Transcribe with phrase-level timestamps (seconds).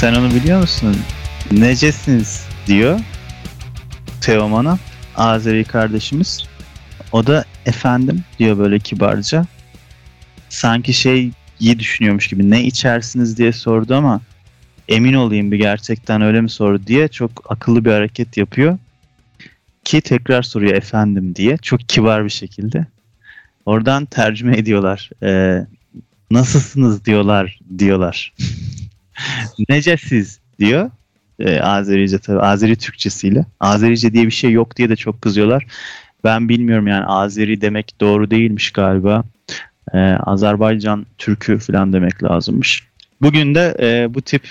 [0.00, 0.96] Sen onu biliyor musun?
[1.52, 3.00] Necesiniz diyor
[4.20, 4.78] Teoman'a
[5.16, 6.44] Azeri kardeşimiz.
[7.12, 9.46] O da efendim diyor böyle kibarca.
[10.48, 11.30] Sanki şey
[11.60, 14.20] iyi düşünüyormuş gibi ne içersiniz diye sordu ama
[14.88, 18.78] emin olayım bir gerçekten öyle mi sordu diye çok akıllı bir hareket yapıyor.
[19.84, 22.86] Ki tekrar soruyor efendim diye çok kibar bir şekilde.
[23.66, 25.10] Oradan tercüme ediyorlar.
[25.22, 25.66] Ee,
[26.30, 28.32] nasılsınız diyorlar diyorlar.
[29.68, 30.90] Necesiz diyor.
[31.38, 33.46] Ee, Azerice tabii Azeri Türkçesiyle.
[33.60, 35.66] Azerice diye bir şey yok diye de çok kızıyorlar.
[36.24, 39.24] Ben bilmiyorum yani Azeri demek doğru değilmiş galiba.
[39.94, 42.86] Ee, Azerbaycan Türkü falan demek lazımmış.
[43.22, 44.42] Bugün de e, bu tip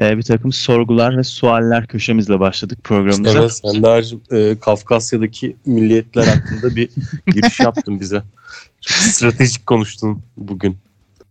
[0.00, 3.38] e, bir takım sorgular ve sualler köşemizle başladık programımıza.
[3.38, 6.88] Evet Sender'cim e, Kafkasya'daki milliyetler hakkında bir
[7.26, 8.22] giriş yaptın bize.
[8.80, 10.76] Çok stratejik konuştun bugün.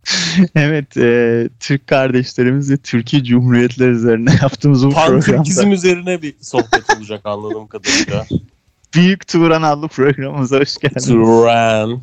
[0.55, 5.25] evet, e, Türk kardeşlerimiz ve Türkiye Cumhuriyetler üzerine yaptığımız bu programda.
[5.25, 8.25] Pan-Türkizm üzerine bir sohbet olacak anladığım kadarıyla.
[8.93, 11.05] Büyük Turan adlı programımıza hoş geldiniz.
[11.05, 12.01] Turan.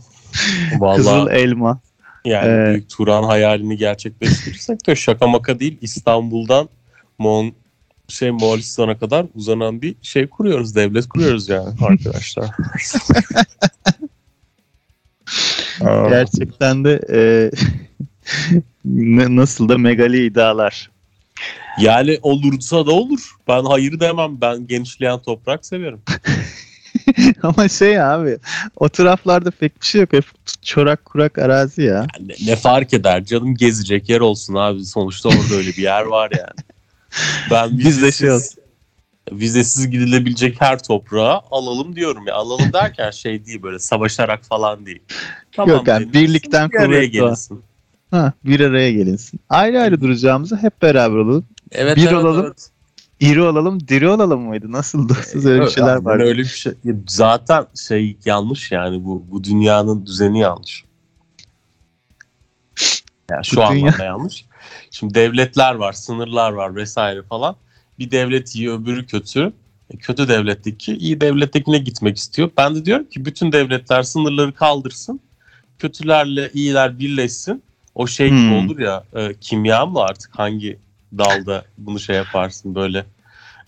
[0.71, 1.81] Kızıl Vallahi Elma.
[2.25, 6.69] yani Ee, Büyük Turan hayalini gerçekleştirirsek de şaka maka değil İstanbul'dan
[7.19, 7.53] Mon
[8.09, 10.75] şey Moğolistan'a kadar uzanan bir şey kuruyoruz.
[10.75, 12.51] Devlet kuruyoruz yani arkadaşlar.
[16.11, 17.51] Gerçekten de e,
[18.85, 20.91] nasıl da megali iddialar.
[21.81, 23.37] Yani olursa da olur.
[23.49, 24.41] Ben hayır demem.
[24.41, 26.01] Ben genişleyen toprak severim.
[27.43, 28.39] Ama şey abi
[28.77, 30.13] o taraflarda pek bir şey yok.
[30.13, 30.25] Hep
[30.63, 32.07] çorak kurak arazi ya.
[32.19, 34.85] Yani ne, ne fark eder canım gezecek yer olsun abi.
[34.85, 36.69] Sonuçta orada öyle bir yer var yani.
[37.51, 38.57] Ben şey vizesiz,
[39.33, 42.35] vizesiz gidilebilecek her toprağı alalım diyorum ya.
[42.35, 45.03] Alalım derken şey değil böyle savaşarak falan değil.
[45.67, 47.63] Yok yani birlikten için
[48.11, 49.41] Ha, bir araya gelinsin.
[49.49, 51.47] Ayrı ayrı duracağımızı hep beraber olalım.
[51.73, 52.71] Evet, Bir evet, olalım, evet.
[53.21, 54.73] İri olalım, diri olalım mıydı?
[54.73, 55.17] Nasıldı?
[55.27, 56.21] Siz öyle bir şeyler var.
[56.21, 56.73] Öyle bir şey.
[57.09, 60.85] Zaten şey yanlış yani bu bu dünyanın düzeni yanlış.
[63.31, 64.45] Yani şu Bu dünya- anlamda yanlış.
[64.91, 67.57] Şimdi devletler var, sınırlar var vesaire falan.
[67.99, 69.53] Bir devlet iyi, öbürü kötü.
[69.91, 72.51] E, Kötü devletteki iyi devlettekine gitmek istiyor.
[72.57, 75.21] Ben de diyorum ki bütün devletler sınırları kaldırsın.
[75.79, 77.63] Kötülerle iyiler birleşsin.
[77.99, 78.57] O şey gibi Hmm.
[78.67, 80.79] olur ya e, kimya mı artık hangi
[81.19, 83.05] dalda bunu şey yaparsın böyle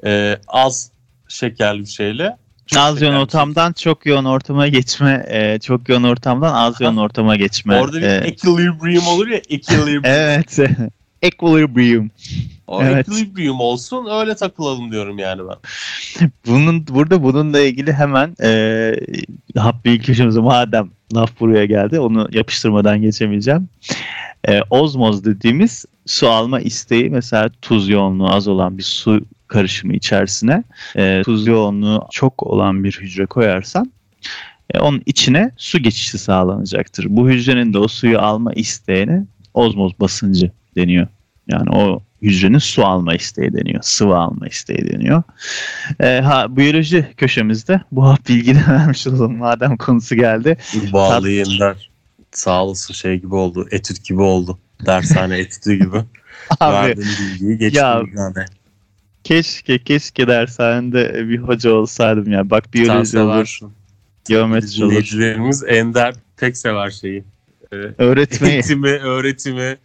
[0.04, 0.90] e, az
[1.28, 2.36] şekerli bir şeyle
[2.76, 3.20] Az yoğun şey.
[3.20, 7.80] ortamdan çok yoğun ortama geçme, e, çok yoğun ortamdan az yoğun ortama geçme.
[7.80, 10.02] Orada bir e, equilibrium olur ya equilibrium.
[10.04, 10.58] evet.
[11.22, 12.10] Equilibrium.
[12.66, 13.08] O evet.
[13.08, 15.56] equilibrium olsun öyle takılalım diyorum yani ben.
[16.46, 18.92] Bunun burada bununla ilgili hemen e,
[19.56, 23.68] hap bilgi madem laf buraya geldi onu yapıştırmadan geçemeyeceğim.
[24.48, 30.64] E, ozmoz dediğimiz su alma isteği mesela tuz yoğunluğu az olan bir su karışımı içerisine
[30.96, 33.92] e, tuz yoğunluğu çok olan bir hücre koyarsan
[34.74, 37.06] e, onun içine su geçişi sağlanacaktır.
[37.08, 41.06] Bu hücrenin de o suyu alma isteğine ozmoz basıncı deniyor.
[41.52, 43.82] Yani o hücrenin su alma isteği deniyor.
[43.82, 45.22] Sıvı alma isteği deniyor.
[46.00, 50.56] E, ha, biyoloji köşemizde bu hap bilgini vermiş olalım madem konusu geldi.
[50.92, 51.90] Bağlı yeniler.
[52.32, 53.66] Sağ olasın şey gibi oldu.
[53.70, 54.58] Etüt gibi oldu.
[54.86, 55.96] Dershane etütü gibi.
[56.60, 58.34] Abi Verdiğin bilgiyi geçtim Ya, yani.
[59.24, 62.50] keşke keşke dershanede bir hoca olsaydım ya.
[62.50, 63.72] Bak Sen biyoloji olur, seversin.
[64.28, 64.90] geometri olur.
[64.90, 67.24] Dinleyicilerimiz Ender pek sever şeyi.
[67.72, 68.52] Ee, Öğretmeyi.
[68.54, 69.76] eğitimi, öğretimi.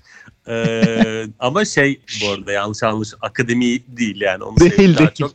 [0.47, 3.65] Ee, ama şey bu arada yanlış anlaş akademi
[3.97, 4.43] değil yani.
[4.43, 5.09] Onu Değil, değil.
[5.19, 5.31] çok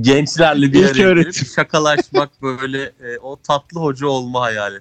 [0.00, 4.80] gençlerle bir araya gelip şakalaşmak böyle e, o tatlı hoca olma hayali.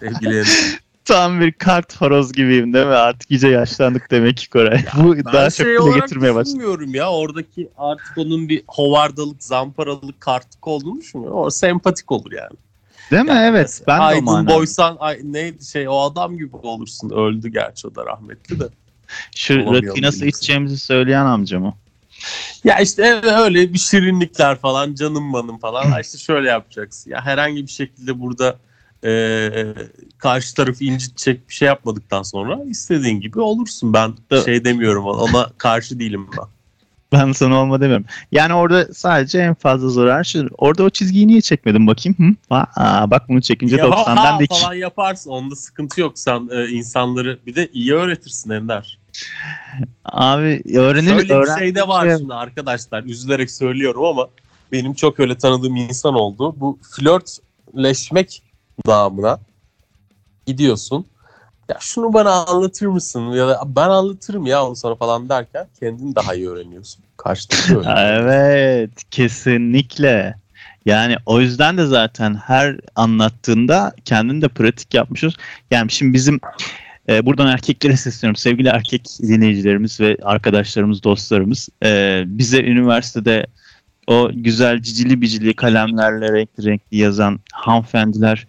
[0.00, 0.78] Sevgili Ender.
[1.04, 2.92] Tam bir kart horoz gibiyim değil mi?
[2.92, 4.84] Artık iyice yaşlandık demek ki Koray.
[4.96, 6.54] Bu Ben daha çok şey dile olarak getirmeye başladı.
[6.54, 7.10] düşünmüyorum ya.
[7.10, 11.38] Oradaki artık onun bir hovardalık, zamparalık, kartlık olduğunu düşünmüyorum.
[11.38, 12.56] O sempatik olur yani.
[13.10, 13.28] Değil mi?
[13.28, 13.82] Yani Evet.
[13.86, 14.46] Ben de o Aydın.
[14.46, 17.10] Boysan ay, neydi şey o adam gibi olursun.
[17.10, 18.68] Öldü gerçi o da rahmetli de.
[19.36, 21.74] Şu rakıyı nasıl içeceğimizi söyleyen amca mı?
[22.64, 26.00] Ya işte öyle bir şirinlikler falan canım manım falan.
[26.00, 27.10] İşte şöyle yapacaksın.
[27.10, 28.56] Ya herhangi bir şekilde burada
[29.04, 29.50] e,
[30.18, 33.92] karşı tarafı incitecek bir şey yapmadıktan sonra istediğin gibi olursun.
[33.92, 34.14] Ben
[34.44, 36.55] şey demiyorum ona karşı değilim ben.
[37.12, 38.06] Ben sana olma demiyorum.
[38.32, 40.48] Yani orada sadece en fazla zarar şu.
[40.58, 42.16] Orada o çizgiyi niye çekmedin bakayım?
[42.18, 42.54] Hı?
[42.76, 44.60] Aa, bak bunu çekince Ya, 90'dan ha, da iki.
[44.60, 45.30] falan yaparsın.
[45.30, 46.18] Onda sıkıntı yok.
[46.18, 48.98] Sen e, insanları bir de iyi öğretirsin Ender.
[50.04, 53.02] Abi öğrenir Şöyle bir öğren- şey de var şimdi arkadaşlar.
[53.04, 54.28] Üzülerek söylüyorum ama
[54.72, 56.54] benim çok öyle tanıdığım insan oldu.
[56.60, 58.42] Bu flörtleşmek
[58.86, 59.38] damına
[60.46, 61.06] gidiyorsun.
[61.68, 66.14] Ya şunu bana anlatır mısın ya da ben anlatırım ya onu sana falan derken kendini
[66.14, 67.04] daha iyi öğreniyorsun.
[67.16, 67.88] Karşıdaki.
[67.96, 70.34] Evet, kesinlikle.
[70.86, 75.34] Yani o yüzden de zaten her anlattığında kendin de pratik yapmışız.
[75.70, 76.40] Yani şimdi bizim
[77.08, 78.36] e, buradan erkeklere sesleniyorum.
[78.36, 81.68] Sevgili erkek dinleyicilerimiz ve arkadaşlarımız, dostlarımız.
[81.84, 83.46] e, bize üniversitede
[84.06, 88.46] o güzel cicili bicili kalemlerle renkli renkli yazan hanımefendiler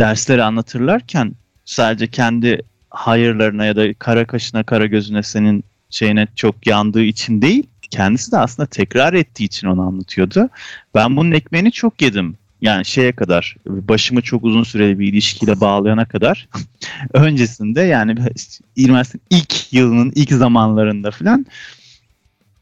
[0.00, 1.32] dersleri anlatırlarken
[1.72, 7.66] sadece kendi hayırlarına ya da kara kaşına kara gözüne senin şeyine çok yandığı için değil
[7.92, 10.48] kendisi de aslında tekrar ettiği için onu anlatıyordu.
[10.94, 12.36] Ben bunun ekmeğini çok yedim.
[12.60, 16.48] Yani şeye kadar başımı çok uzun süreli bir ilişkiyle bağlayana kadar
[17.12, 18.14] öncesinde yani
[18.76, 21.46] üniversitenin ilk yılının ilk zamanlarında falan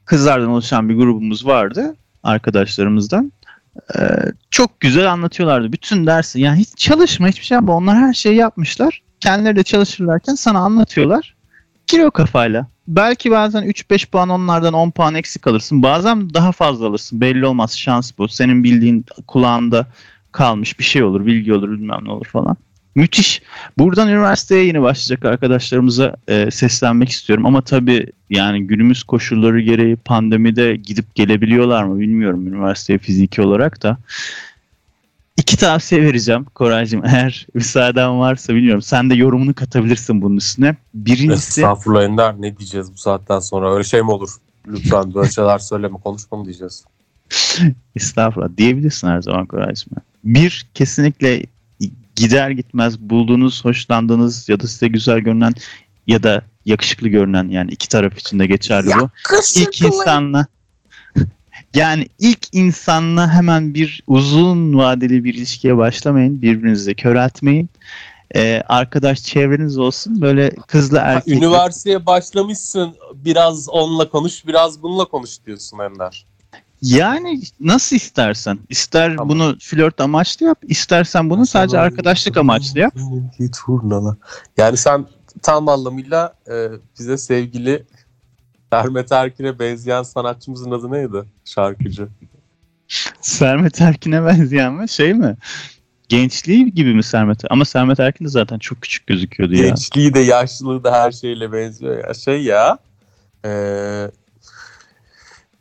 [0.04, 3.32] kızlardan oluşan bir grubumuz vardı arkadaşlarımızdan.
[3.98, 4.02] Ee,
[4.50, 6.40] çok güzel anlatıyorlardı bütün dersi.
[6.40, 7.76] Yani hiç çalışma hiçbir şey yapma.
[7.76, 9.02] Onlar her şeyi yapmışlar.
[9.20, 11.34] Kendileri de çalışırlarken sana anlatıyorlar.
[11.86, 12.66] Gir o kafayla.
[12.88, 15.82] Belki bazen 3-5 puan onlardan 10 puan eksik alırsın.
[15.82, 17.20] Bazen daha fazla alırsın.
[17.20, 17.78] Belli olmaz.
[17.78, 18.28] Şans bu.
[18.28, 19.86] Senin bildiğin kulağında
[20.32, 21.26] kalmış bir şey olur.
[21.26, 22.56] Bilgi olur bilmem ne olur falan.
[22.94, 23.42] Müthiş.
[23.78, 27.46] Buradan üniversiteye yeni başlayacak arkadaşlarımıza e, seslenmek istiyorum.
[27.46, 33.98] Ama tabii yani günümüz koşulları gereği pandemide gidip gelebiliyorlar mı bilmiyorum üniversiteye fiziki olarak da.
[35.36, 38.82] İki tavsiye vereceğim Koraycığım eğer müsaaden varsa bilmiyorum.
[38.82, 40.76] Sen de yorumunu katabilirsin bunun üstüne.
[40.94, 41.60] Birincisi...
[41.60, 44.30] Estağfurullah Ender ne diyeceğiz bu saatten sonra öyle şey mi olur?
[44.66, 46.84] Lütfen böyle şeyler söyleme konuşma mı diyeceğiz?
[47.96, 49.92] Estağfurullah diyebilirsin her zaman Koraycığım.
[50.24, 51.42] Bir kesinlikle
[52.16, 55.52] gider gitmez bulduğunuz, hoşlandığınız ya da size güzel görünen
[56.06, 59.10] ya da yakışıklı görünen yani iki taraf için de geçerli bu.
[59.56, 60.46] İlk insanla
[61.74, 66.42] yani ilk insanla hemen bir uzun vadeli bir ilişkiye başlamayın.
[66.42, 67.70] Birbirinizi köreltmeyin.
[68.34, 70.20] Ee, arkadaş çevreniz olsun.
[70.20, 71.34] Böyle kızla erkek.
[71.34, 72.94] Üniversiteye başlamışsın.
[73.14, 76.26] Biraz onunla konuş, biraz bununla konuş diyorsun Ender.
[76.82, 78.58] Yani nasıl istersen.
[78.68, 79.28] İster tamam.
[79.28, 82.94] bunu flört amaçlı yap, istersen bunu sadece arkadaşlık amaçlı yap.
[83.64, 84.16] Turnala.
[84.56, 85.06] Yani sen
[85.42, 86.68] tam anlamıyla e,
[86.98, 87.84] bize sevgili
[88.72, 91.24] Sermet Erkin'e benzeyen sanatçımızın adı neydi?
[91.44, 92.08] Şarkıcı.
[93.20, 94.88] Sermet Erkin'e benzeyen mi?
[94.88, 95.36] Şey mi?
[96.08, 97.40] Gençliği gibi mi Sermet?
[97.50, 99.68] Ama Sermet Erkin de zaten çok küçük gözüküyordu ya.
[99.68, 102.14] Gençliği de yaşlılığı da her şeyle benziyor ya.
[102.14, 102.78] Şey ya.
[103.44, 104.10] Eee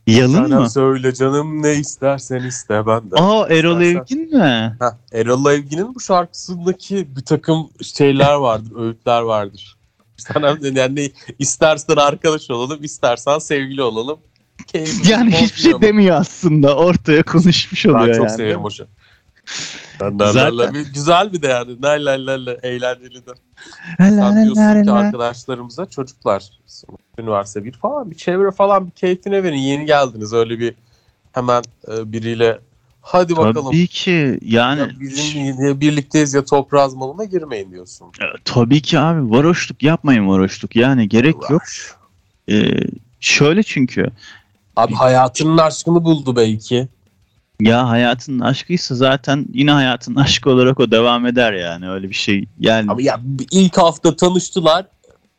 [0.09, 0.69] Yalın Sana mı?
[0.69, 3.15] söyle canım ne istersen iste ben de.
[3.15, 4.77] Aa Erol Evgin mi?
[4.79, 9.77] Heh, Erol Evgin'in bu şarkısındaki bir takım şeyler vardır, öğütler vardır.
[10.17, 14.19] Sana yani istersen arkadaş olalım, istersen sevgili olalım.
[14.67, 16.75] Keyifli yani hiçbir şey demiyor aslında.
[16.75, 18.37] Ortaya konuşmuş oluyor ben çok yani.
[18.37, 18.85] severim o şey.
[19.99, 20.73] Zaten.
[20.73, 21.81] Bir, güzel bir de yani.
[21.81, 23.31] La la la la eğlenceli de.
[23.97, 26.49] Sen diyorsun ki arkadaşlarımıza çocuklar
[27.19, 29.57] üniversite bir falan bir çevre falan bir keyfine verin.
[29.57, 30.75] Yeni geldiniz öyle bir
[31.31, 32.59] hemen e, biriyle
[33.01, 33.65] hadi bakalım.
[33.65, 34.79] Tabii ki yani.
[34.79, 38.07] Ya bizim birlikteyiz ya toprağız malına girmeyin diyorsun.
[38.07, 41.49] E, tabii ki abi varoşluk yapmayın varoşluk yani gerek Uğraş.
[41.49, 41.63] yok.
[42.49, 42.79] Ee,
[43.19, 44.05] şöyle çünkü.
[44.75, 46.87] Abi hayatının aşkını buldu belki.
[47.61, 52.45] Ya hayatın aşkıysa zaten yine hayatın aşkı olarak o devam eder yani öyle bir şey.
[52.59, 53.19] Yani Ama ya
[53.51, 54.85] ilk hafta tanıştılar.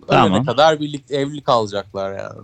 [0.09, 0.33] Tamam.
[0.33, 2.41] Ölene kadar birlikte evli kalacaklar yani.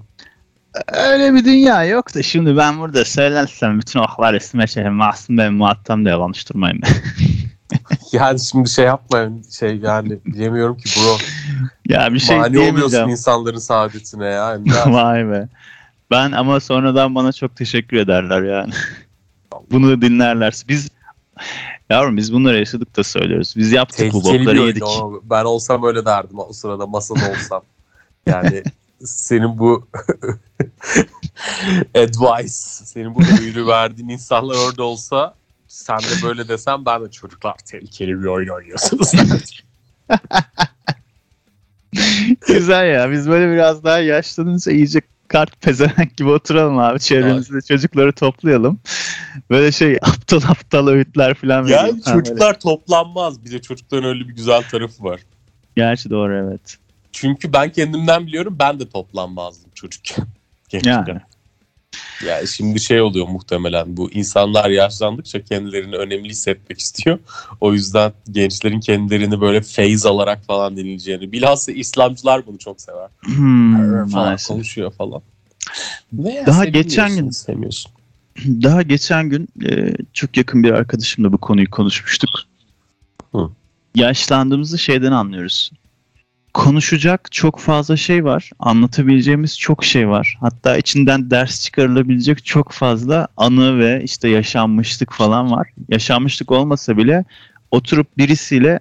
[0.92, 5.52] Öyle bir dünya yok da şimdi ben burada söylersem bütün oklar üstüme şey masum ben
[5.52, 6.80] muhattam da yalanıştırmayın.
[8.12, 11.16] yani şimdi şey yapmayın şey yani bilemiyorum ki bro.
[11.88, 14.58] Ya bir şey Mani oluyorsun insanların saadetine ya.
[14.86, 15.48] Vay be.
[16.10, 18.72] Ben ama sonradan bana çok teşekkür ederler yani.
[19.70, 20.68] Bunu dinlerlerse.
[20.68, 20.88] Biz
[21.90, 23.54] Yavrum biz bunları yaşadık da söylüyoruz.
[23.56, 24.82] Biz yaptık Tehlikeli bu bokları yedik.
[24.82, 25.22] O.
[25.24, 27.62] Ben olsam öyle derdim o sırada masada olsam.
[28.26, 28.62] Yani
[29.04, 29.88] senin bu
[31.94, 32.54] advice,
[32.84, 35.34] senin bu öğüdü verdiğin insanlar orada olsa
[35.68, 39.12] sen de böyle desem ben de çocuklar tehlikeli bir oyun oynuyorsunuz.
[42.46, 43.10] Güzel ya.
[43.10, 45.00] Biz böyle biraz daha yaşlanınca iyice
[45.36, 47.00] kart pezevenk gibi oturalım abi.
[47.00, 47.66] Çevremizde evet.
[47.66, 48.80] çocukları toplayalım.
[49.50, 52.00] Böyle şey aptal aptal öğütler falan Yani vereyim.
[52.00, 52.58] çocuklar böyle.
[52.58, 53.44] toplanmaz.
[53.44, 55.20] Bir de çocukların öyle bir güzel tarafı var.
[55.76, 56.76] Gerçi doğru evet.
[57.12, 60.26] Çünkü ben kendimden biliyorum ben de toplanmazdım çocukken.
[60.84, 61.20] Yani.
[62.24, 67.18] Yani şimdi şey oluyor muhtemelen bu insanlar yaşlandıkça kendilerini önemli hissetmek istiyor.
[67.60, 71.32] O yüzden gençlerin kendilerini böyle feyz alarak falan denileceğini.
[71.32, 73.08] Bilhassa İslamcılar bunu çok sever.
[73.24, 75.22] Hmm, falan konuşuyor falan.
[76.12, 77.92] Veya Daha geçen gün istemiyorsun.
[78.46, 82.30] Daha geçen gün e, çok yakın bir arkadaşımla bu konuyu konuşmuştuk.
[83.32, 83.50] Hı.
[83.94, 85.70] Yaşlandığımızı şeyden anlıyoruz.
[86.56, 88.50] Konuşacak çok fazla şey var.
[88.58, 90.38] Anlatabileceğimiz çok şey var.
[90.40, 95.68] Hatta içinden ders çıkarılabilecek çok fazla anı ve işte yaşanmışlık falan var.
[95.88, 97.24] Yaşanmışlık olmasa bile
[97.70, 98.80] oturup birisiyle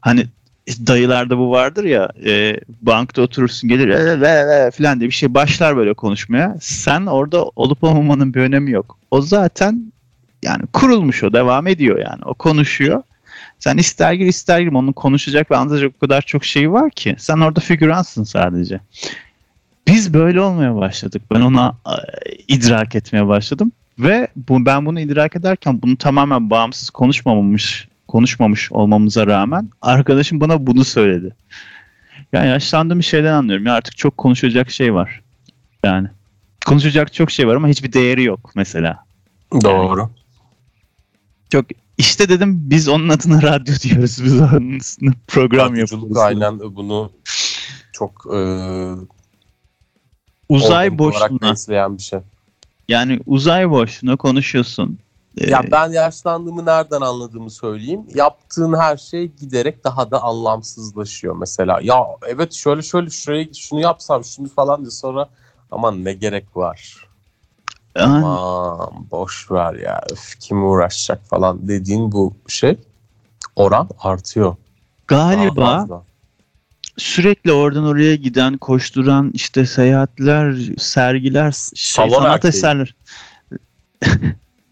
[0.00, 0.26] hani
[0.68, 5.34] dayılarda bu vardır ya e, bankta oturursun gelir e, ve, ve, falan diye bir şey
[5.34, 6.56] başlar böyle konuşmaya.
[6.60, 8.98] Sen orada olup olmamanın bir önemi yok.
[9.10, 9.92] O zaten
[10.42, 13.02] yani kurulmuş o devam ediyor yani o konuşuyor.
[13.58, 17.16] Sen ister gir ister girme onun konuşacak ve anlatacak o kadar çok şeyi var ki
[17.18, 18.80] sen orada figüransın sadece.
[19.86, 21.22] Biz böyle olmaya başladık.
[21.34, 26.90] Ben ona e, idrak etmeye başladım ve bu, ben bunu idrak ederken bunu tamamen bağımsız
[26.90, 31.36] konuşmamamış konuşmamış olmamıza rağmen arkadaşım bana bunu söyledi.
[32.32, 33.66] Yani yaşlandığım bir şeyden anlıyorum.
[33.66, 35.20] Ya artık çok konuşacak şey var.
[35.84, 36.08] Yani
[36.66, 39.04] konuşacak çok şey var ama hiçbir değeri yok mesela.
[39.52, 40.00] Doğru.
[40.00, 40.10] Yani,
[41.50, 41.66] çok
[41.98, 44.24] işte dedim biz onun adına radyo diyoruz.
[44.24, 44.78] Biz onun
[45.26, 46.16] program yapıyoruz.
[46.16, 47.12] Aynen bunu
[47.92, 48.38] çok e,
[50.48, 52.20] uzay boşluğuna besleyen bir şey.
[52.88, 54.98] Yani uzay boşluğuna konuşuyorsun.
[55.36, 58.00] Ya ben yaşlandığımı nereden anladığımı söyleyeyim.
[58.14, 61.80] Yaptığın her şey giderek daha da anlamsızlaşıyor mesela.
[61.82, 65.28] Ya evet şöyle şöyle şuraya şunu yapsam şunu falan diye sonra
[65.70, 67.05] aman ne gerek var.
[68.04, 72.78] Aman boş ver ya öf kim uğraşacak falan dediğin bu şey
[73.56, 74.56] oran artıyor.
[75.06, 75.86] Galiba
[76.96, 82.94] sürekli oradan oraya giden, koşturan işte seyahatler, sergiler, şey, sanat eserler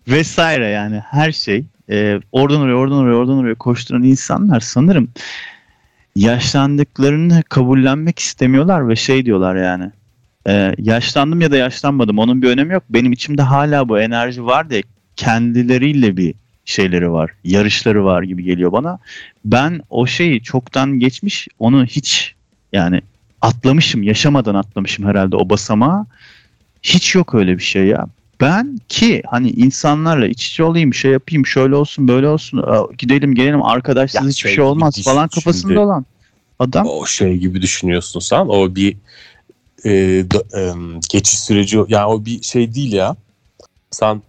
[0.09, 5.09] vesaire yani her şey e, oradan oraya oradan oraya oradan oraya koşturan insanlar sanırım
[6.17, 9.91] yaşlandıklarını kabullenmek istemiyorlar ve şey diyorlar yani
[10.49, 12.83] e, yaşlandım ya da yaşlanmadım onun bir önemi yok.
[12.91, 14.83] Benim içimde hala bu enerji var diye
[15.17, 16.35] kendileriyle bir
[16.65, 18.99] şeyleri var yarışları var gibi geliyor bana.
[19.45, 22.35] Ben o şeyi çoktan geçmiş onu hiç
[22.73, 23.01] yani
[23.43, 26.07] atlamışım yaşamadan atlamışım herhalde o basamağı
[26.83, 28.07] hiç yok öyle bir şey ya.
[28.41, 32.65] Ben ki hani insanlarla iç içe olayım şey yapayım şöyle olsun böyle olsun
[32.99, 36.07] gidelim gelelim arkadaşsız ya hiçbir şey, şey olmaz falan kafasında olan
[36.59, 36.87] adam.
[36.87, 38.97] O şey gibi düşünüyorsun sen o bir
[39.85, 39.91] e,
[40.31, 40.73] da, e,
[41.11, 43.17] geçiş süreci yani o bir şey değil ya
[43.91, 44.23] sen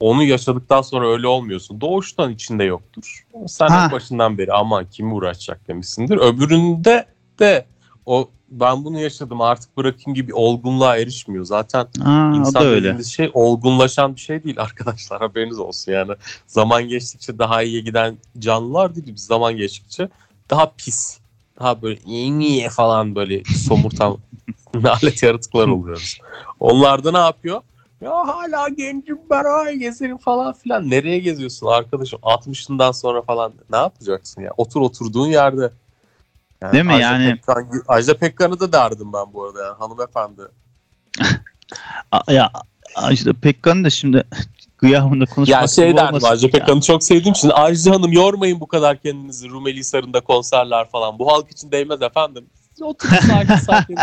[0.00, 1.80] onu yaşadıktan sonra öyle olmuyorsun.
[1.80, 3.26] Doğuştan içinde yoktur.
[3.46, 3.88] Sen ha.
[3.92, 6.16] başından beri aman kim uğraşacak demişsindir.
[6.16, 7.06] Öbüründe
[7.38, 7.66] de
[8.06, 11.44] o ben bunu yaşadım artık bırakayım gibi olgunluğa erişmiyor.
[11.44, 16.12] Zaten Aa, insan dediğimiz şey olgunlaşan bir şey değil arkadaşlar haberiniz olsun yani.
[16.46, 20.08] Zaman geçtikçe daha iyiye giden canlılar değil biz zaman geçtikçe
[20.50, 21.18] daha pis
[21.60, 24.18] daha böyle iyi falan böyle somurtan
[24.84, 26.18] alet yaratıklar oluyoruz.
[26.60, 27.60] Onlar da ne yapıyor?
[28.00, 30.90] Ya hala gencim ben ay gezerim falan filan.
[30.90, 32.18] Nereye geziyorsun arkadaşım?
[32.22, 34.50] 60'ından sonra falan ne yapacaksın ya?
[34.56, 35.72] Otur oturduğun yerde.
[36.60, 37.30] Yani Değil mi Ajda yani?
[37.30, 40.42] Pekkan, Ajda Pekkan'ı da derdim ben bu arada yani hanımefendi.
[42.28, 42.50] ya
[42.94, 44.24] Ajda Pekkan'ı da şimdi
[44.78, 48.96] gıyahımda konuşmak Ya şey derdim Ajda Pekkan'ı çok sevdiğim için Ajda Hanım yormayın bu kadar
[48.96, 51.18] kendinizi Rumeli Hisarı'nda konserler falan.
[51.18, 52.46] Bu halk için değmez efendim.
[52.80, 53.96] Oturun sakin sakin.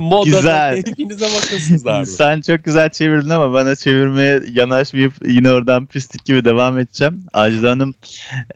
[0.00, 0.82] Moda güzel.
[0.82, 2.06] keyfinize bakın abi.
[2.20, 7.24] Sen çok güzel çevirdin ama bana çevirmeye yanaşmayıp yine oradan pislik gibi devam edeceğim.
[7.32, 7.94] Ajda Hanım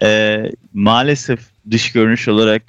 [0.03, 0.43] e,
[0.75, 2.63] maalesef dış görünüş olarak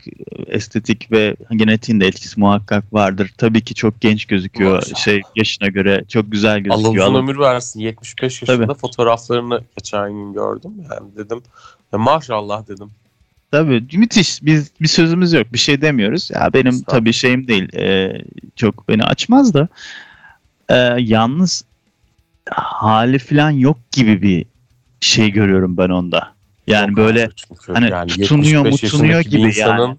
[0.48, 3.32] estetik ve genetiğin de etkisi muhakkak vardır.
[3.38, 4.76] Tabii ki çok genç gözüküyor.
[4.76, 5.00] Maşallah.
[5.00, 7.06] Şey yaşına göre çok güzel gözüküyor.
[7.06, 7.80] Allah uzun ömür versin.
[7.80, 8.80] 75 yaşında Tabii.
[8.80, 10.72] fotoğraflarını geçen gün gördüm.
[10.92, 11.42] Yani dedim
[11.94, 12.92] ya maşallah dedim.
[13.52, 14.44] Tabii müthiş.
[14.44, 15.54] Biz bir sözümüz yok.
[15.54, 16.32] Bir şey demiyoruz.
[16.34, 17.76] Ya benim tabii şeyim değil.
[17.76, 18.22] E,
[18.56, 19.68] çok beni açmaz da.
[20.70, 21.66] E, yalnız
[22.52, 24.46] hali falan yok gibi bir
[25.00, 26.36] şey görüyorum ben onda.
[26.68, 27.30] Yani Yok böyle
[27.68, 29.98] hani yani tutunuyor mutunuyor gibi insanın, yani.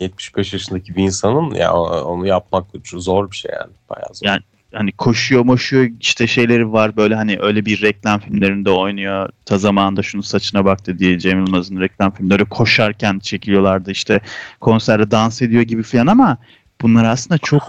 [0.00, 4.26] 75 yaşındaki bir insanın ya onu yapmak zor bir şey yani bayağı zor.
[4.26, 4.42] Yani
[4.74, 9.28] hani koşuyor moşuyor işte şeyleri var böyle hani öyle bir reklam filmlerinde oynuyor.
[9.46, 14.20] Ta zamanında şunu saçına baktı diye Cem Yılmaz'ın reklam filmleri koşarken çekiliyorlardı işte
[14.60, 16.38] konserde dans ediyor gibi falan ama
[16.80, 17.62] bunlar aslında çok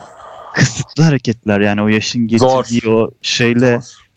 [0.54, 2.92] kısıtlı hareketler yani o yaşın getirdiği Zor.
[2.92, 4.12] o şeyle Zor.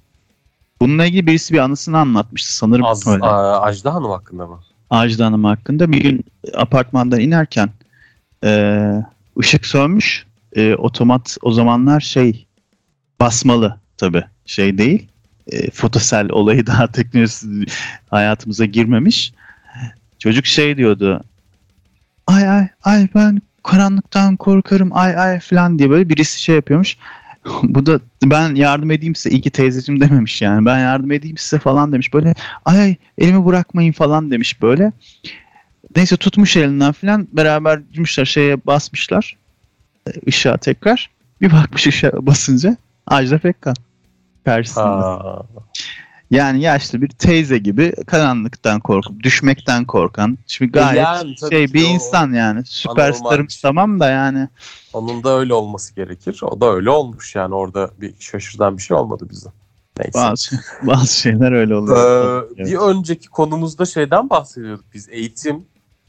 [0.80, 2.84] Bununla ilgili birisi bir anısını anlatmıştı sanırım.
[2.84, 3.24] Az, öyle.
[3.24, 4.60] A, Ajda Hanım hakkında mı?
[4.90, 6.24] Ajda Hanım hakkında bir gün
[6.54, 7.70] apartmandan inerken
[8.44, 8.80] e,
[9.38, 10.26] ışık sönmüş.
[10.56, 12.46] E, otomat o zamanlar şey
[13.20, 15.08] basmalı tabi şey değil.
[15.46, 17.46] E, fotosel olayı daha teknolojisi
[18.10, 19.32] hayatımıza girmemiş.
[20.18, 21.20] Çocuk şey diyordu.
[22.26, 26.96] Ay ay ay ben karanlıktan korkarım ay ay falan diye böyle birisi şey yapıyormuş.
[27.62, 29.30] Bu da ben yardım edeyim size.
[29.30, 30.66] İyi ki teyzeciğim dememiş yani.
[30.66, 32.14] Ben yardım edeyim size falan demiş.
[32.14, 34.92] Böyle ay elimi bırakmayın falan demiş böyle.
[35.96, 39.36] Neyse tutmuş elinden falan beraber gitmişler şeye basmışlar
[40.08, 41.10] e, ışığa tekrar.
[41.40, 43.74] Bir bakmış ışığa basınca Ajda Pekkan
[44.44, 44.84] karşısında.
[44.84, 45.42] Ha.
[46.30, 50.38] Yani yaşlı bir teyze gibi karanlıktan korkup düşmekten korkan.
[50.46, 54.48] Şimdi gayet Yani şey bir o insan yani süperstarımız tamam da yani.
[54.92, 56.40] Onun da öyle olması gerekir.
[56.42, 59.48] O da öyle olmuş yani orada bir şaşırtan bir şey olmadı bize.
[59.98, 60.18] Neyse.
[60.18, 62.42] Bazı, bazı şeyler öyle oluyor.
[62.42, 62.66] Ee, Evet.
[62.66, 65.64] Bir önceki konumuzda şeyden bahsediyorduk biz eğitim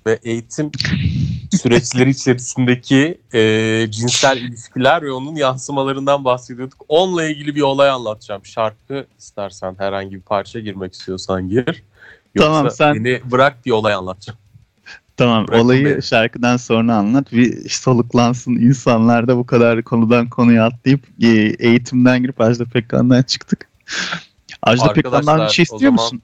[0.08, 0.72] ve eğitim
[1.52, 6.86] süreçleri içerisindeki e, cinsel ilişkiler ve onun yansımalarından bahsediyorduk.
[6.88, 8.46] Onunla ilgili bir olay anlatacağım.
[8.46, 11.84] Şarkı istersen herhangi bir parça girmek istiyorsan gir.
[12.36, 14.40] Yoksa Tamam, sen- beni bırak bir olay anlatacağım.
[15.18, 16.04] Tamam Bırakın olayı beni.
[16.04, 17.32] şarkıdan sonra anlat.
[17.32, 21.28] Bir soluklansın insanlar da bu kadar konudan konuya atlayıp e,
[21.60, 23.70] eğitimden girip Ajda Pekkan'dan çıktık.
[24.62, 26.22] Ajda Pekkan'dan bir şey istiyor zaman- musun?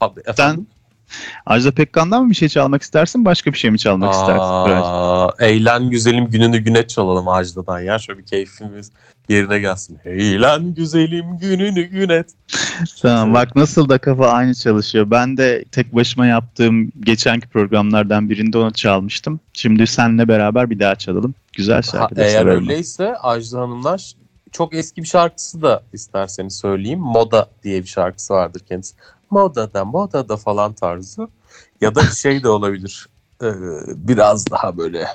[0.00, 0.66] Abi, efendim?
[1.46, 4.66] Ajda Pekkan'dan mı bir şey çalmak istersin başka bir şey mi çalmak istersin?
[4.66, 4.84] Biraz?
[4.86, 7.98] Aa, eğlen güzelim gününü güne çalalım Ajda'dan ya.
[7.98, 8.90] Şöyle bir keyfimiz
[9.28, 9.98] yerine gelsin.
[10.04, 12.24] Eğlen güzelim gününü güne.
[13.02, 15.10] Tamam bak nasıl da kafa aynı çalışıyor.
[15.10, 19.40] Ben de tek başıma yaptığım geçenki programlardan birinde onu çalmıştım.
[19.52, 21.34] Şimdi seninle beraber bir daha çalalım.
[21.52, 23.98] Güzel Ha, şarkı da eğer öyleyse Ajda Hanım'dan
[24.52, 27.00] çok eski bir şarkısı da isterseniz söyleyeyim.
[27.00, 28.94] Moda diye bir şarkısı vardır kendisi.
[29.34, 31.28] Modada modada falan tarzı.
[31.80, 33.08] Ya da şey de olabilir.
[33.42, 33.52] Ee,
[33.86, 35.06] biraz daha böyle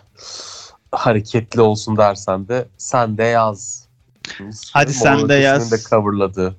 [0.91, 3.87] hareketli olsun dersen de sen de yaz.
[4.73, 5.71] Hadi Sen de Yaz.
[5.71, 6.55] De coverladı.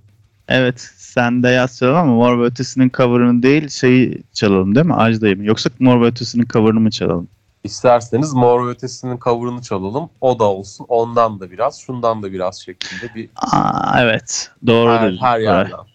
[0.49, 4.95] Evet sen de yaz çalalım ama Mor ve Ötesi'nin cover'ını değil şeyi çalalım değil mi?
[4.95, 5.45] Ajda'yı?
[5.45, 7.29] Yoksa Mor ve Ötesi'nin cover'ını mı çalalım?
[7.65, 10.11] İsterseniz Mor ve Ötesi'nin cover'ını çalalım.
[10.21, 10.87] O da olsun.
[10.89, 15.90] Ondan da biraz, şundan da biraz şeklinde bir Aa, evet doğru her, her yerden.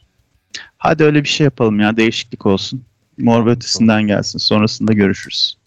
[0.85, 2.83] Hadi öyle bir şey yapalım ya değişiklik olsun.
[3.17, 5.57] Mor Ötesi'nden gelsin sonrasında görüşürüz.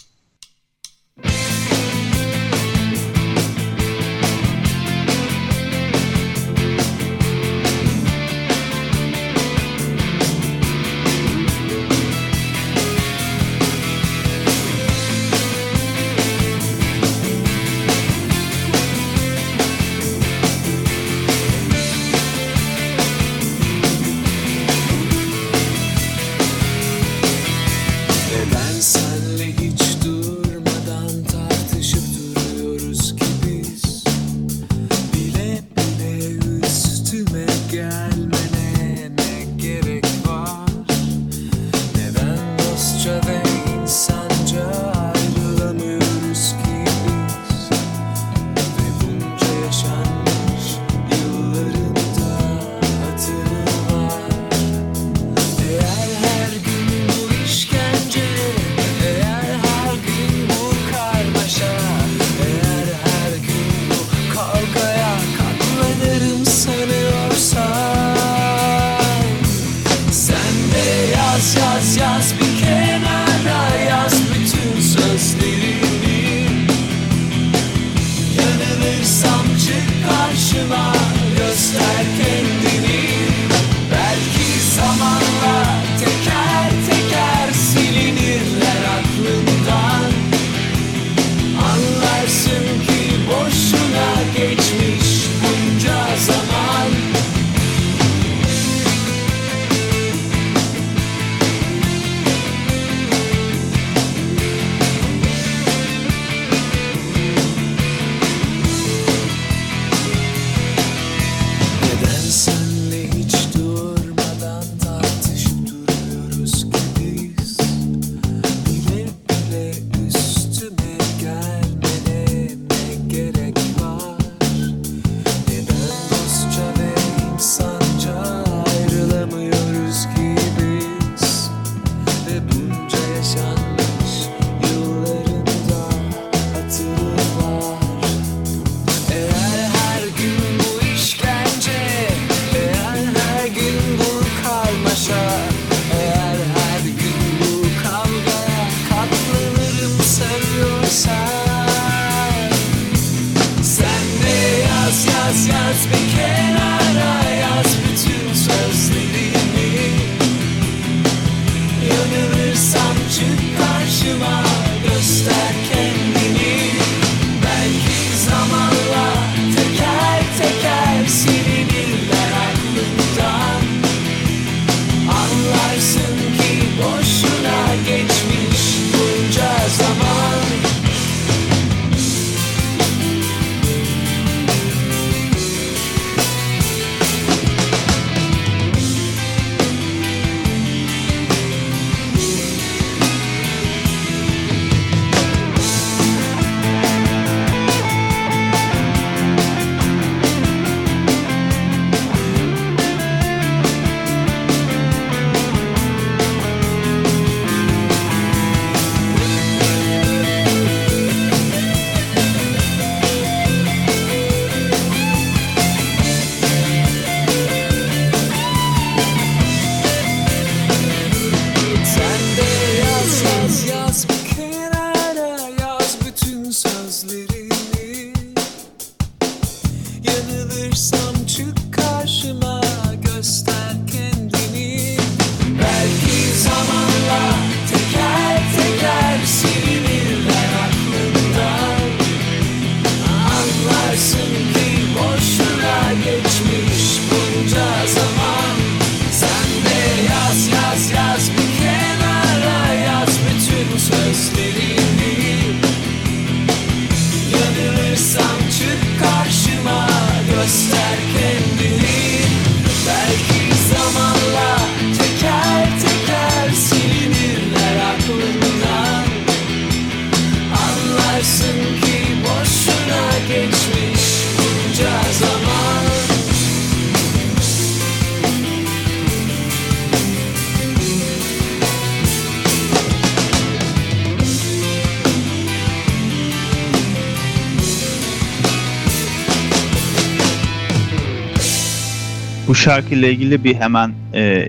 [292.62, 294.48] Şarkıyla ilgili bir hemen e,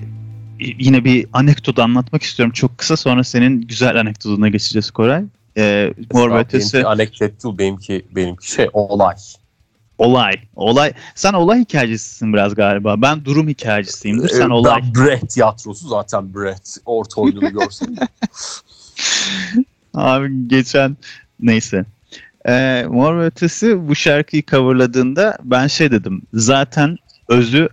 [0.59, 2.53] yine bir anekdot anlatmak istiyorum.
[2.53, 5.23] Çok kısa sonra senin güzel anekdotuna geçeceğiz Koray.
[5.57, 9.15] E, Mor ve Ötesi Benimki anekdot değil, benimki, benimki şey olay.
[9.97, 10.33] olay.
[10.55, 10.93] Olay.
[11.15, 13.01] Sen olay hikayecisisin biraz galiba.
[13.01, 14.29] Ben durum hikayecisiyimdir.
[14.29, 14.81] Sen Ee, olay.
[14.81, 16.77] Ben Brett tiyatrosu zaten Brett.
[16.85, 17.97] Orta oyununu görsün.
[19.93, 20.97] Abi geçen
[21.39, 21.85] neyse.
[22.47, 26.21] Ee, Mor ve Ötesi bu şarkıyı coverladığında ben şey dedim.
[26.33, 27.69] Zaten özü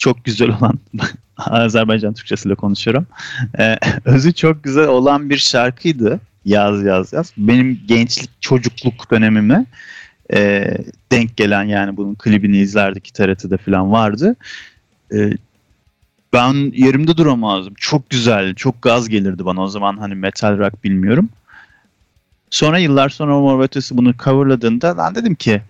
[0.00, 0.78] çok güzel olan
[1.36, 3.06] Azerbaycan Türkçesiyle konuşuyorum.
[3.58, 6.20] Ee, özü çok güzel olan bir şarkıydı.
[6.44, 7.32] Yaz yaz yaz.
[7.36, 9.66] Benim gençlik çocukluk dönemime
[10.32, 10.74] e,
[11.12, 14.36] denk gelen yani bunun klibini izlerdik TRT'de falan vardı.
[15.14, 15.30] E,
[16.32, 17.74] ben yerimde duramazdım.
[17.74, 21.28] Çok güzel, çok gaz gelirdi bana o zaman hani metal rock bilmiyorum.
[22.50, 25.62] Sonra yıllar sonra Mor bunu coverladığında ben dedim ki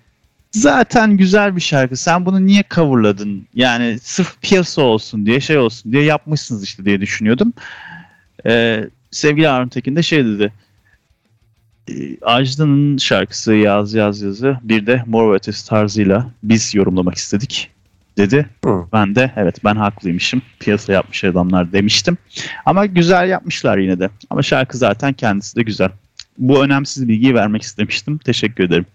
[0.51, 1.97] zaten güzel bir şarkı.
[1.97, 3.47] Sen bunu niye coverladın?
[3.55, 7.53] Yani sırf piyasa olsun diye şey olsun diye yapmışsınız işte diye düşünüyordum.
[8.47, 10.53] Ee, sevgili Harun Tekin de şey dedi.
[11.89, 17.71] E, Ajda'nın şarkısı Yaz Yaz Yazı bir de Mor ve Ötesi tarzıyla biz yorumlamak istedik
[18.17, 18.47] dedi.
[18.65, 18.85] Hı.
[18.93, 20.43] Ben de evet ben haklıymışım.
[20.61, 22.19] Piyasa yapmış adamlar demiştim.
[22.67, 24.11] Ama güzel yapmışlar yine de.
[24.31, 25.91] Ama şarkı zaten kendisi de güzel.
[26.39, 28.19] Bu önemsiz bilgiyi vermek istemiştim.
[28.19, 28.87] Teşekkür ederim.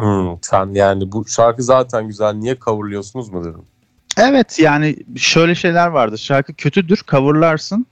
[0.00, 3.62] Hmm, sen yani bu şarkı zaten güzel niye coverlıyorsunuz mu dedim.
[4.18, 6.18] Evet yani şöyle şeyler vardır.
[6.18, 7.86] Şarkı kötüdür, coverlarsın.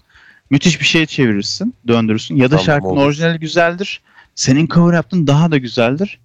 [0.51, 2.37] Müthiş bir şey çevirirsin, döndürürsün.
[2.37, 3.07] Ya da Tamam, şarkının olur.
[3.07, 4.03] orijinali güzeldir.
[4.35, 6.21] Senin cover yaptığın daha da güzeldir.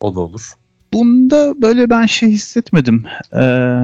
[0.00, 0.52] O da olur.
[0.92, 3.04] Bunda böyle ben şey hissetmedim.
[3.36, 3.78] Ee,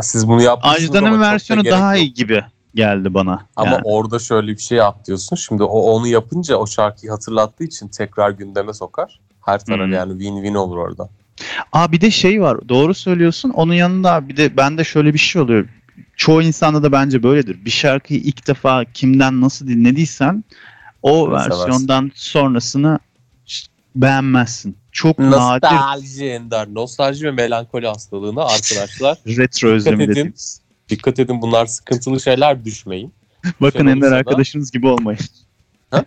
[0.00, 2.04] Siz bunu yapmışsınız Ajda'nın da versiyonu gerek daha yok.
[2.04, 3.46] iyi gibi geldi bana.
[3.56, 3.80] Ama Yani.
[3.84, 5.36] orada şöyle bir şey yap diyorsun.
[5.36, 9.20] Şimdi o onu yapınca o şarkıyı hatırlattığı için tekrar gündeme sokar.
[9.48, 9.92] Her taraf Hmm.
[9.92, 11.08] yani win-win olur orada.
[11.72, 12.68] Aa bir de şey var.
[12.68, 13.50] Doğru söylüyorsun.
[13.50, 15.68] Onun yanında bir de bende şöyle bir şey oluyor.
[16.16, 17.64] Çoğu insanda da bence böyledir.
[17.64, 20.44] Bir şarkıyı ilk defa kimden nasıl dinlediysen
[21.02, 22.98] o Onu versiyondan sonrasını
[23.96, 24.76] beğenmezsin.
[24.92, 26.68] Çok nadir Nostalji Ender.
[26.74, 30.10] Nostalji ve melankoli hastalığına arkadaşlar retro özlemi edin.
[30.12, 30.60] dediğimiz.
[30.88, 33.12] dikkat edin bunlar sıkıntılı şeyler düşmeyin.
[33.60, 35.20] Bakın Şey Ender arkadaşınız gibi olmayın.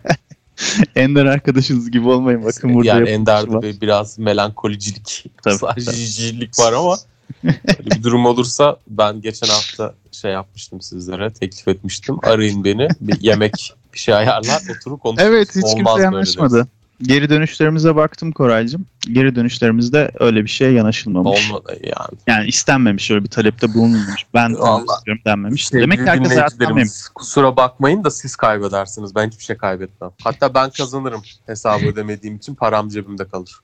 [0.96, 2.44] Ender arkadaşınız gibi olmayın.
[2.44, 6.96] Bakın burada yani Ender'de bir- biraz melankolicilik, nostaljilik var ama
[7.44, 12.16] öyle bir durum olursa ben geçen hafta şey yapmıştım sizlere, teklif etmiştim.
[12.22, 15.30] Arayın beni, bir yemek bir şey ayarlar, oturup konuşuruz.
[15.30, 16.68] Evet hiç Olmaz kimse yanaşmadı.
[17.02, 18.86] Geri dönüşlerimize baktım Koraycığım.
[19.12, 21.50] Geri dönüşlerimizde öyle bir şeye yanaşılmamış.
[21.50, 22.18] Olmadı yani.
[22.26, 24.26] Yani istenmemiş öyle bir talepte bulunmamış.
[24.34, 25.66] Ben istiyorum denmemiş.
[25.66, 29.14] Sevgili Demek ki herkes hayattan kusura bakmayın da siz kaybedersiniz.
[29.14, 30.10] Ben hiçbir şey kaybetmem.
[30.24, 33.60] Hatta ben kazanırım hesabı ödemediğim için param cebimde kalır.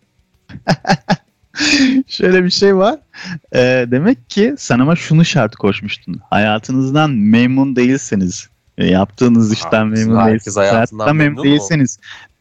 [2.06, 2.98] Şöyle bir şey var.
[3.54, 6.20] Ee, demek ki sen ama şunu şart koşmuştun.
[6.30, 8.48] Hayatınızdan memnun değilseniz,
[8.78, 11.98] e, yaptığınız işten memnun değilseniz, hayatından memnun değilseniz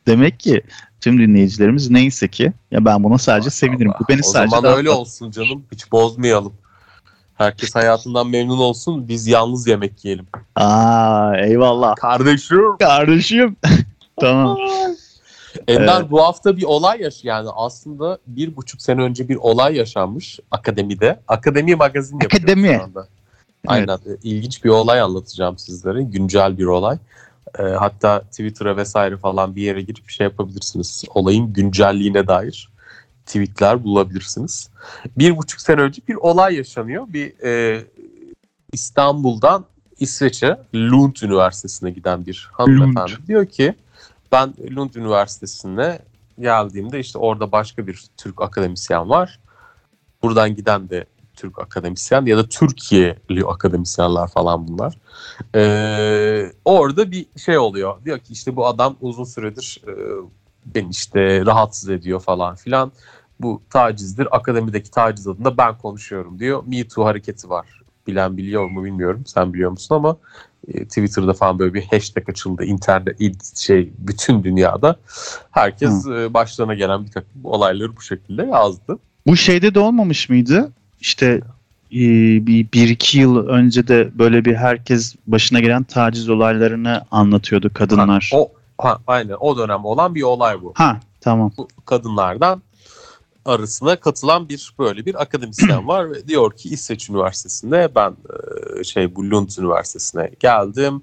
[0.07, 0.61] demek ki
[1.01, 3.91] tüm dinleyicilerimiz neyse ki ya ben buna sadece sevinirim.
[3.99, 5.63] Bu beni o sadece zaman daha öyle olsun canım.
[5.71, 6.53] Hiç bozmayalım.
[7.35, 9.07] Herkes hayatından memnun olsun.
[9.07, 10.27] Biz yalnız yemek yiyelim.
[10.55, 11.95] Aa eyvallah.
[11.95, 12.77] Kardeşim.
[12.79, 13.55] Kardeşim.
[14.19, 14.57] tamam.
[15.67, 16.11] Ender Evet.
[16.11, 21.19] bu hafta bir olay yaş yani aslında bir buçuk sene önce bir olay yaşanmış akademide.
[21.27, 22.75] Akademi magazin yapıyoruz Akademi.
[22.77, 23.07] şu anda.
[23.67, 23.87] Aynen.
[23.95, 26.03] E, İlginç bir olay anlatacağım sizlere.
[26.03, 26.97] Güncel bir olay.
[27.59, 31.03] E, hatta Twitter'a vesaire falan bir yere girip şey yapabilirsiniz.
[31.13, 32.69] Olayın güncelliğine dair
[33.25, 34.69] tweetler bulabilirsiniz.
[35.17, 37.05] Bir buçuk sene önce bir olay yaşanıyor.
[37.07, 37.83] Bir e,
[38.73, 39.65] İstanbul'dan
[39.99, 43.75] İsveç'e Lund Üniversitesi'ne giden bir hanımefendi diyor ki
[44.31, 45.99] ben Lund Üniversitesi'ne
[46.39, 49.39] geldiğimde işte orada başka bir Türk akademisyen var.
[50.23, 51.05] Buradan giden de
[51.37, 54.97] Türk akademisyen ya da Türkiye'li akademisyenler falan bunlar.
[55.55, 58.05] Ee, orada bir şey oluyor.
[58.05, 59.93] Diyor ki işte bu adam uzun süredir e,
[60.65, 62.91] beni işte rahatsız ediyor falan filan.
[63.39, 64.37] Bu tacizdir.
[64.37, 66.63] Akademideki taciz adında ben konuşuyorum diyor.
[66.67, 67.67] Me Too hareketi var.
[68.07, 69.23] Bilen biliyor mu bilmiyorum.
[69.25, 70.17] Sen biliyor musun ama
[70.67, 72.63] e, Twitter'da falan böyle bir hashtag açıldı.
[72.65, 74.95] İnternet şey bütün dünyada.
[75.51, 78.99] Herkes e, başlarına gelen bir takım olayları bu şekilde yazdı.
[79.27, 80.71] Bu şeyde de olmamış mıydı?
[81.01, 81.41] İşte
[81.91, 81.99] e,
[82.47, 88.31] bir, bir iki yıl önce de böyle bir herkes başına gelen taciz olaylarını anlatıyordu kadınlar.
[88.33, 90.73] O ha, aynen o dönem olan bir olay bu.
[90.75, 91.51] Ha tamam.
[91.57, 92.61] Bu kadınlardan
[93.45, 98.15] arasına katılan bir böyle bir akademisyen var ve diyor ki İsveç Üniversitesi'nde ben
[98.79, 101.01] e, şey bu Lund Üniversitesi'ne geldim.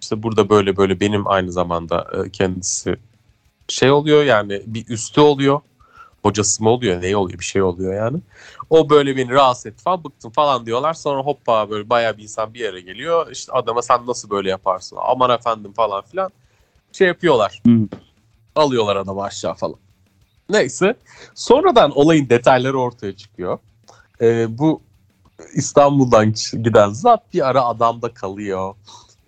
[0.00, 2.96] İşte burada böyle böyle benim aynı zamanda e, kendisi
[3.68, 5.60] şey oluyor yani bir üstü oluyor.
[6.22, 8.18] Hocası mı oluyor ne oluyor bir şey oluyor yani.
[8.70, 10.94] O böyle beni rahatsız etti falan bıktım falan diyorlar.
[10.94, 13.30] Sonra hoppa böyle bayağı bir insan bir yere geliyor.
[13.30, 16.30] İşte adama sen nasıl böyle yaparsın aman efendim falan filan
[16.92, 17.62] şey yapıyorlar.
[17.66, 17.88] Hı.
[18.54, 19.76] Alıyorlar adamı aşağı falan.
[20.48, 20.94] Neyse
[21.34, 23.58] sonradan olayın detayları ortaya çıkıyor.
[24.20, 24.82] Ee, bu
[25.54, 28.74] İstanbul'dan giden zat bir ara adamda kalıyor.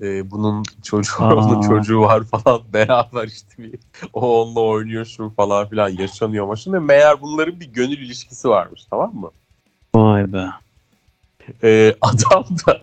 [0.05, 1.35] Ee, bunun çocuğu, Aa.
[1.35, 3.79] onun çocuğu var falan beraber işte bir
[4.13, 6.83] o onunla oynuyor şu falan filan yaşanıyor maşın.
[6.83, 9.31] Meğer bunların bir gönül ilişkisi varmış tamam mı?
[9.95, 10.47] Vay be.
[11.63, 12.83] Ee, adam da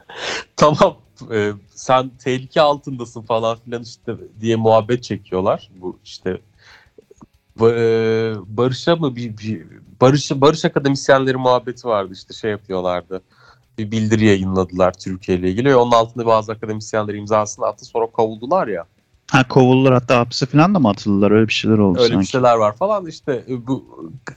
[0.56, 0.96] tamam
[1.32, 5.70] e, sen tehlike altındasın falan filan işte diye muhabbet çekiyorlar.
[5.76, 6.40] Bu işte
[7.60, 7.66] e,
[8.46, 9.66] Barış'a mı bir, bir
[10.00, 13.22] Barış Barış akademisyenleri muhabbeti vardı işte şey yapıyorlardı.
[13.80, 18.68] Bir bildiri yayınladılar Türkiye ile ilgili ve onun altında bazı akademisyenler imzasını attı sonra kovuldular
[18.68, 18.84] ya.
[19.30, 22.20] Ha kovuldular hatta hapse falan da mı atıldılar öyle bir şeyler oldu Öyle sanki.
[22.20, 23.84] bir şeyler var falan işte e, bu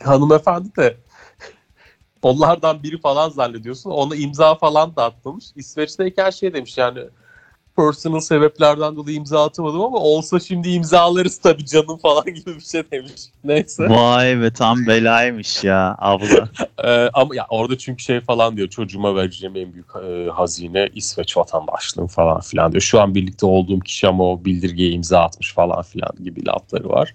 [0.04, 0.98] hanımefendi de
[2.22, 3.90] onlardan biri falan zannediyorsun.
[3.92, 5.46] Ona imza falan da atmamış.
[5.56, 7.00] İsveç'teyken şey demiş yani
[7.76, 12.84] personal sebeplerden dolayı imza atamadım ama olsa şimdi imzalarız tabii canım falan gibi bir şey
[12.92, 13.22] demiş.
[13.44, 13.90] Neyse.
[13.90, 16.50] Vay be tam belaymış ya abla.
[16.84, 21.38] Ee, ama ya orada çünkü şey falan diyor çocuğuma vereceğim en büyük e, hazine İsveç
[21.38, 22.82] vatandaşlığım falan filan diyor.
[22.82, 27.14] Şu an birlikte olduğum kişi ama o bildirgeye imza atmış falan filan gibi lafları var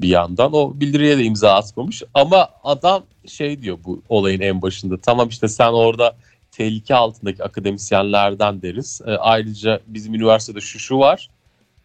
[0.00, 0.52] bir yandan.
[0.54, 4.96] O bildiriye de imza atmamış ama adam şey diyor bu olayın en başında.
[4.98, 6.16] Tamam işte sen orada
[6.56, 9.00] tehlike altındaki akademisyenlerden deriz.
[9.06, 11.28] E, ayrıca bizim üniversitede şu şu var.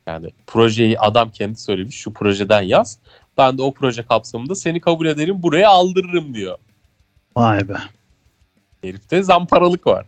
[0.07, 2.99] Yani projeyi adam kendi söylemiş şu projeden yaz.
[3.37, 6.57] Ben de o proje kapsamında seni kabul ederim buraya aldırırım diyor.
[7.35, 7.77] Vay be.
[8.83, 10.05] Herifte zamparalık var.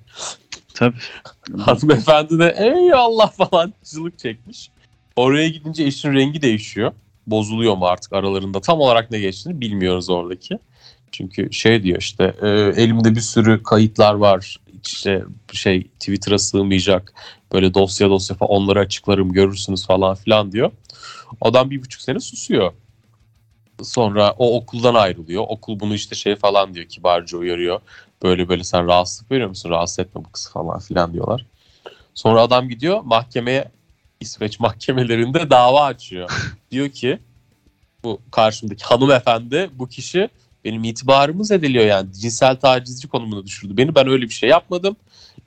[0.74, 0.98] Tabii.
[1.58, 4.70] Hanımefendi de eyvallah falan cılık çekmiş.
[5.16, 6.92] Oraya gidince işin rengi değişiyor.
[7.28, 10.60] Bozuluyor mu artık aralarında tam olarak ne geçtiğini bilmiyoruz oradaki.
[11.12, 12.50] Çünkü şey diyor işte e,
[12.84, 14.58] elimde bir sürü kayıtlar var.
[14.86, 17.14] İşte şey Twitter'a sığmayacak.
[17.54, 20.72] Böyle dosya dosya falan onları açıklarım görürsünüz falan filan diyor.
[21.42, 22.74] Adam bir buçuk sene susuyor.
[23.84, 25.44] Sonra o okuldan ayrılıyor.
[25.48, 27.82] Okul bunu işte şey falan diyor kibarca uyarıyor.
[28.24, 29.70] Böyle böyle sen rahatsızlık veriyor musun?
[29.70, 31.46] Rahatsız etme bu kızı falan filan diyorlar.
[32.14, 33.72] Sonra adam gidiyor mahkemeye
[34.20, 36.32] İsveç mahkemelerinde dava açıyor.
[36.72, 37.20] diyor ki
[38.04, 40.30] bu karşımdaki hanımefendi bu kişi
[40.66, 43.96] benim itibarımı zedeliyor yani cinsel tacizci konumuna düşürdü beni.
[43.96, 44.96] Ben öyle bir şey yapmadım.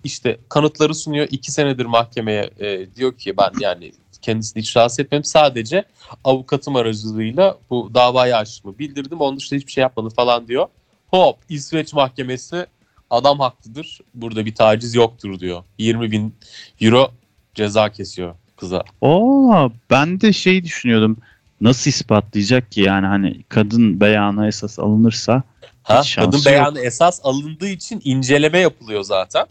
[0.05, 1.29] İşte kanıtları sunuyor.
[1.31, 5.25] iki senedir mahkemeye e, diyor ki ben yani kendisini hiç rahatsız etmedim.
[5.25, 5.85] Sadece
[6.25, 9.21] avukatım aracılığıyla bu davayı açtığımı bildirdim.
[9.21, 10.67] Onun dışında hiçbir şey yapmadım falan diyor.
[11.09, 12.67] Hop İsveç mahkemesi
[13.11, 14.01] adam haklıdır.
[14.15, 15.65] Burada bir taciz yoktur diyor.
[15.79, 16.35] 20 bin
[16.81, 17.11] euro
[17.55, 18.85] ceza kesiyor kıza.
[19.01, 21.17] Oo, ben de şey düşünüyordum.
[21.65, 25.43] Nasıl ispatlayacak ki yani hani kadın beyanı esas alınırsa
[25.83, 26.47] Ha, kadın yok.
[26.47, 29.47] beyanı esas alındığı için inceleme yapılıyor zaten.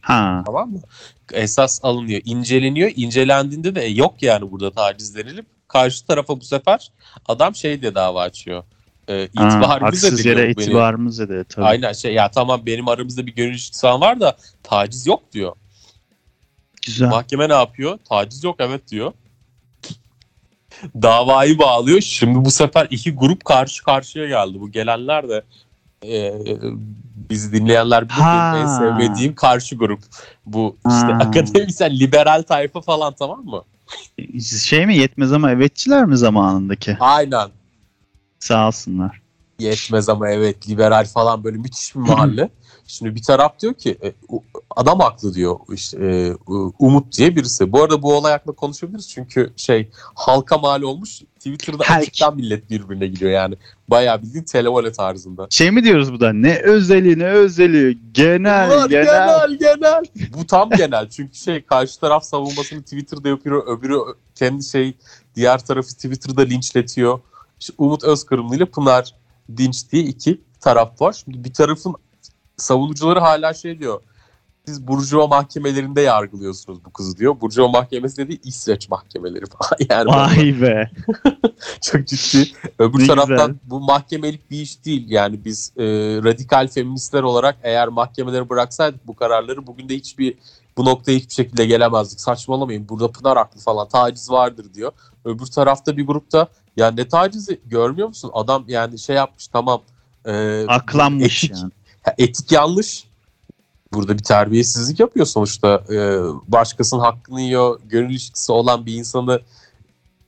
[0.00, 0.80] ha Tamam mı?
[1.32, 2.92] Esas alınıyor, inceleniyor.
[2.96, 6.92] İncelendiğinde de e, yok yani burada taciz denilip karşı tarafa bu sefer
[7.28, 8.64] adam şey diye dava açıyor.
[9.08, 11.66] E, ha, itibarımız haksız ediliyor yere itibarımız edildi tabii.
[11.66, 15.52] Aynen şey ya tamam benim aramızda bir gönül ilişkisi var da taciz yok diyor.
[16.86, 17.08] Güzel.
[17.08, 17.98] Mahkeme ne yapıyor?
[18.08, 19.12] Taciz yok evet diyor.
[21.02, 22.00] Davayı bağlıyor.
[22.00, 24.60] Şimdi bu sefer iki grup karşı karşıya geldi.
[24.60, 25.42] Bu gelenler de
[26.06, 26.34] e,
[27.30, 30.00] bizi dinleyenler bilir en sevmediğim karşı grup.
[30.46, 31.18] Bu işte Ha.
[31.20, 33.62] akademisyen liberal tayfa falan tamam mı?
[34.64, 36.96] Şey mi yetmez ama evetçiler mi zamanındaki?
[37.00, 37.48] Aynen.
[38.38, 39.20] Sağ olsunlar.
[39.58, 42.48] Yetmez ama evet liberal falan böyle müthiş bir mahalle.
[42.88, 44.12] Şimdi bir taraf diyor ki e,
[44.76, 46.32] adam haklı diyor işte e,
[46.78, 47.72] Umut diye birisi.
[47.72, 52.02] Bu arada bu olay hakkında konuşabiliriz çünkü şey halka mal olmuş Twitter'da Halk.
[52.02, 53.54] açıktan millet birbirine gidiyor yani.
[53.88, 55.46] Bayağı bildiğin televole tarzında.
[55.50, 56.32] Şey mi diyoruz bu da?
[56.32, 57.98] Ne özeli ne özeli.
[58.12, 59.04] Genel Ulan genel.
[59.04, 60.04] genel genel.
[60.38, 63.98] Bu tam genel çünkü şey karşı taraf savunmasını Twitter'da yapıyor öbürü
[64.34, 64.94] kendi şey
[65.36, 67.20] diğer tarafı Twitter'da linçletiyor.
[67.60, 69.14] İşte Umut Özkırımlı ile Pınar
[69.56, 71.12] Dinç diye iki taraf var.
[71.24, 71.94] Şimdi bir tarafın
[72.58, 74.00] savunucuları hala şey diyor.
[74.66, 77.40] Siz Burjuva mahkemelerinde yargılıyorsunuz bu kızı diyor.
[77.40, 79.78] Burjuva mahkemesi dediği İsveç mahkemeleri falan.
[79.90, 80.90] Yani Vay be.
[81.82, 82.50] çok ciddi.
[82.78, 83.54] Öbür Ne taraftan güzel.
[83.64, 85.10] bu mahkemelik bir iş değil.
[85.10, 85.84] Yani biz e,
[86.24, 90.38] radikal feministler olarak eğer mahkemeleri bıraksaydık bu kararları bugün de hiçbir
[90.76, 92.20] bu noktaya hiçbir şekilde gelemezdik.
[92.20, 94.92] Saçmalamayın burada Pınar haklı falan taciz vardır diyor.
[95.24, 98.30] Öbür tarafta bir grupta ya ne tacizi görmüyor musun?
[98.34, 99.82] Adam yani şey yapmış tamam.
[100.26, 101.72] E, Aklanmış etik, yani.
[102.18, 103.08] Etik yanlış.
[103.92, 105.84] Burada bir terbiyesizlik yapıyor sonuçta.
[105.90, 106.18] Ee,
[106.48, 107.80] başkasının hakkını yiyor.
[107.88, 109.40] Gönül ilişkisi olan bir insanı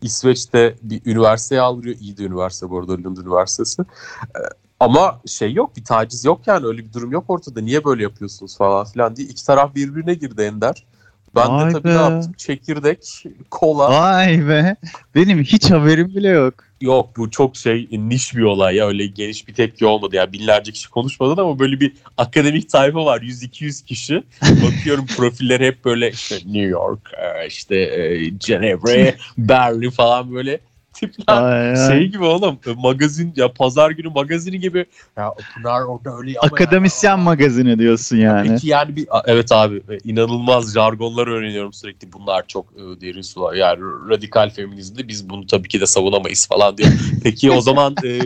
[0.02, 1.96] İsveç'te bir üniversiteye aldırıyor.
[2.00, 3.82] İyi de üniversite bu arada Lund Üniversitesi.
[3.82, 4.38] Ee,
[4.80, 7.60] ama şey yok bir taciz yok yani öyle bir durum yok ortada.
[7.60, 9.28] Niye böyle yapıyorsunuz falan filan diye.
[9.28, 10.86] iki taraf birbirine girdi Ender.
[11.34, 11.88] Ben Vay de tabii be.
[11.88, 12.32] ne yaptım?
[12.32, 13.90] Çekirdek, kola.
[13.90, 14.76] Vay be.
[15.14, 16.54] Benim hiç haberim bile yok.
[16.80, 20.72] Yok bu çok şey niş bir olay ya öyle geniş bir tepki olmadı ya binlerce
[20.72, 26.34] kişi konuşmadı ama böyle bir akademik tayfa var 100-200 kişi bakıyorum profilleri hep böyle işte
[26.36, 30.60] New York e, işte e, Cenevre Berlin falan böyle
[31.08, 31.88] tipler Ay, ay.
[31.88, 34.86] şey gibi oğlum e, magazin ya pazar günü magazini gibi
[35.16, 37.16] ya Pınar orada öyle ama Akademisyen ya.
[37.16, 38.48] magazini diyorsun yani.
[38.48, 42.12] Peki yani bir evet abi e, inanılmaz jargonlar öğreniyorum sürekli.
[42.12, 43.54] Bunlar çok e, derin sular.
[43.54, 46.90] Yani radikal feminizmde biz bunu tabii ki de savunamayız falan diyor.
[47.22, 48.20] Peki o zaman e,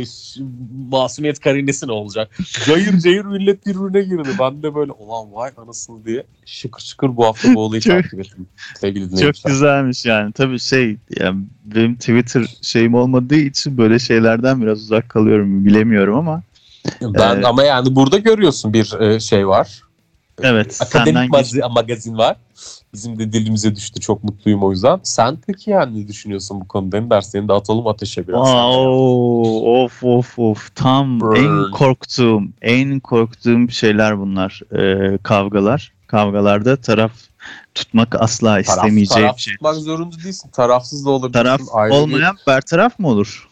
[0.90, 2.38] masumiyet karinesi ne olacak?
[2.66, 4.28] Cayır cayır millet birbirine girdi.
[4.40, 8.46] Ben de böyle ulan vay anasını diye şıkır şıkır bu hafta bu olayı takip ettim.
[8.80, 10.32] Sevgili Çok güzelmiş yani.
[10.32, 16.42] Tabii şey yani benim Twitter şeyim olmadığı için böyle şeylerden biraz uzak kalıyorum bilemiyorum ama
[17.02, 17.44] Ben Evet.
[17.44, 19.80] ama yani burada görüyorsun bir e, şey var.
[20.42, 22.36] evet Akademik senden geç- mazi- magazin var.
[22.94, 24.00] Bizim de dilimize düştü.
[24.00, 25.00] Çok mutluyum o yüzden.
[25.02, 27.00] Sen peki yani ne düşünüyorsun bu konuda?
[27.00, 28.40] Ne derslerini de atalım ateşe biraz.
[28.48, 31.36] Aa, oo, of of of tam Burn.
[31.36, 37.12] en korktuğum en korktuğum şeyler bunlar Ee, kavgalar kavgalarda taraf
[37.74, 39.54] tutmak asla Taraf, istemeyeceğim taraf şey.
[39.54, 40.50] tutmak zorunda değilsin.
[40.50, 41.32] Tarafsız da olabilirsin.
[41.44, 43.48] Taraf Ayrı bir- olmayan bertaraf mı olur?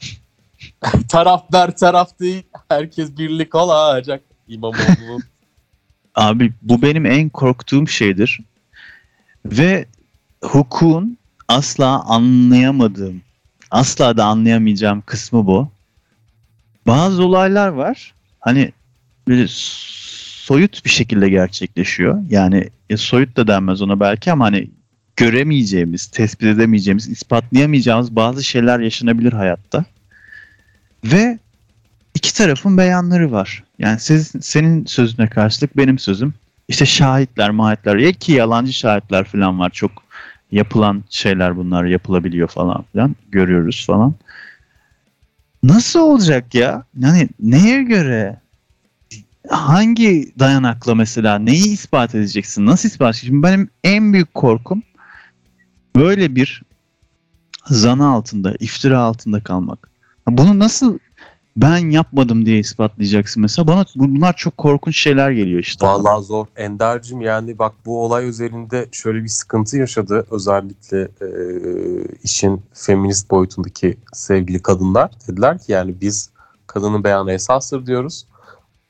[1.09, 2.43] Taraf ber taraf değil.
[2.69, 4.23] Herkes birlik olacak.
[4.49, 5.23] İmamoğlu'nun.
[6.15, 8.41] Abi bu benim en korktuğum şeydir.
[9.47, 9.87] Ve
[10.45, 13.23] hukukun asla anlayamadığım,
[13.71, 15.69] asla da anlayamayacağım kısmı bu.
[16.87, 18.15] Bazı olaylar var.
[18.41, 18.73] Hani
[19.29, 19.49] böyle
[20.43, 22.23] soyut bir şekilde gerçekleşiyor.
[22.31, 24.71] Yani e, soyut da denmez ona belki ama hani
[25.17, 29.85] göremeyeceğimiz, tespit edemeyeceğimiz, ispatlayamayacağımız bazı şeyler yaşanabilir hayatta.
[31.05, 31.39] Ve
[32.15, 33.65] iki tarafın beyanları var.
[33.79, 36.35] Yani siz, senin sözüne karşılık benim sözüm.
[36.69, 39.71] İşte şahitler, mahitler, ya ki yalancı şahitler falan var.
[39.71, 39.93] Çok
[40.53, 43.17] yapılan şeyler bunlar yapılabiliyor falan filan.
[43.31, 44.15] Görüyoruz falan.
[45.63, 46.85] Nasıl olacak ya?
[46.99, 48.42] Yani neye göre?
[49.49, 52.67] Hangi dayanakla mesela neyi ispat edeceksin?
[52.67, 53.27] Nasıl ispat edeceksin?
[53.27, 54.83] Şimdi benim en büyük korkum
[55.97, 56.63] böyle bir
[57.67, 59.91] zana altında, iftira altında kalmak.
[60.29, 60.99] Bunu nasıl
[61.57, 63.67] ben yapmadım diye ispatlayacaksın mesela.
[63.67, 65.87] Bana bunlar çok korkunç şeyler geliyor işte.
[65.87, 66.47] Vallahi zor.
[66.57, 70.27] Ender'cim yani bak bu olay özelinde şöyle bir sıkıntı yaşadı.
[70.31, 71.29] Özellikle e,
[72.23, 75.11] işin feminist boyutundaki sevgili kadınlar.
[75.29, 76.31] Dediler ki yani biz
[76.67, 78.27] kadının beyanı esastır diyoruz.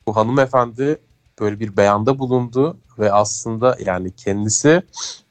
[0.06, 0.98] Bu hanımefendi
[1.40, 4.82] böyle bir beyanda bulundu ve aslında yani kendisi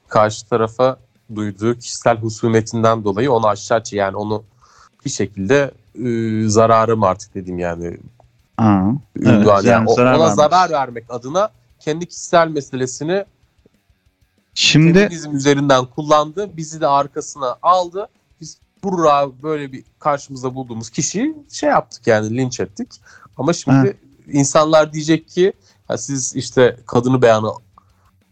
[0.08, 0.96] karşı tarafa
[1.34, 4.44] duyduğu kişisel husumetinden dolayı onu aşağı yani onu
[5.04, 5.70] bir şekilde
[6.04, 7.96] e, zararım artık dedim yani
[8.58, 8.90] Aa,
[9.22, 9.46] Evet.
[9.46, 10.36] Yani yani zarar ona vermek.
[10.36, 11.50] zarar vermek adına
[11.80, 13.24] kendi kişisel meselesini
[14.54, 16.56] Şimdi feminizm üzerinden kullandı.
[16.56, 18.08] Bizi de arkasına aldı.
[18.40, 22.88] Biz burra böyle bir karşımızda bulduğumuz kişiyi şey yaptık yani linç ettik.
[23.36, 23.96] Ama şimdi
[24.32, 25.52] insanlar diyecek ki
[25.88, 27.52] ha siz işte kadını beyanı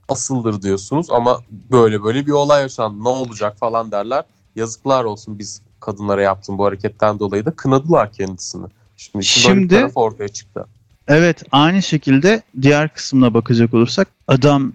[0.09, 4.25] asıldır diyorsunuz ama böyle böyle bir olay yaşandı ne olacak falan derler.
[4.57, 8.67] Yazıklar olsun biz kadınlara yaptığım bu hareketten dolayı da kınadılar kendisini.
[8.97, 10.67] Şimdi, Şimdi- taraf ortaya çıktı.
[11.09, 14.73] evet aynı şekilde diğer kısmına bakacak olursak adam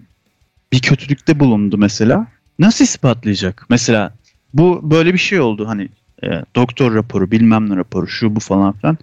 [0.72, 2.26] bir kötülükte bulundu mesela.
[2.58, 3.66] Nasıl ispatlayacak?
[3.68, 4.14] Mesela
[4.54, 5.88] bu böyle bir şey oldu hani
[6.22, 8.98] e, doktor raporu bilmem ne raporu şu bu falan filan.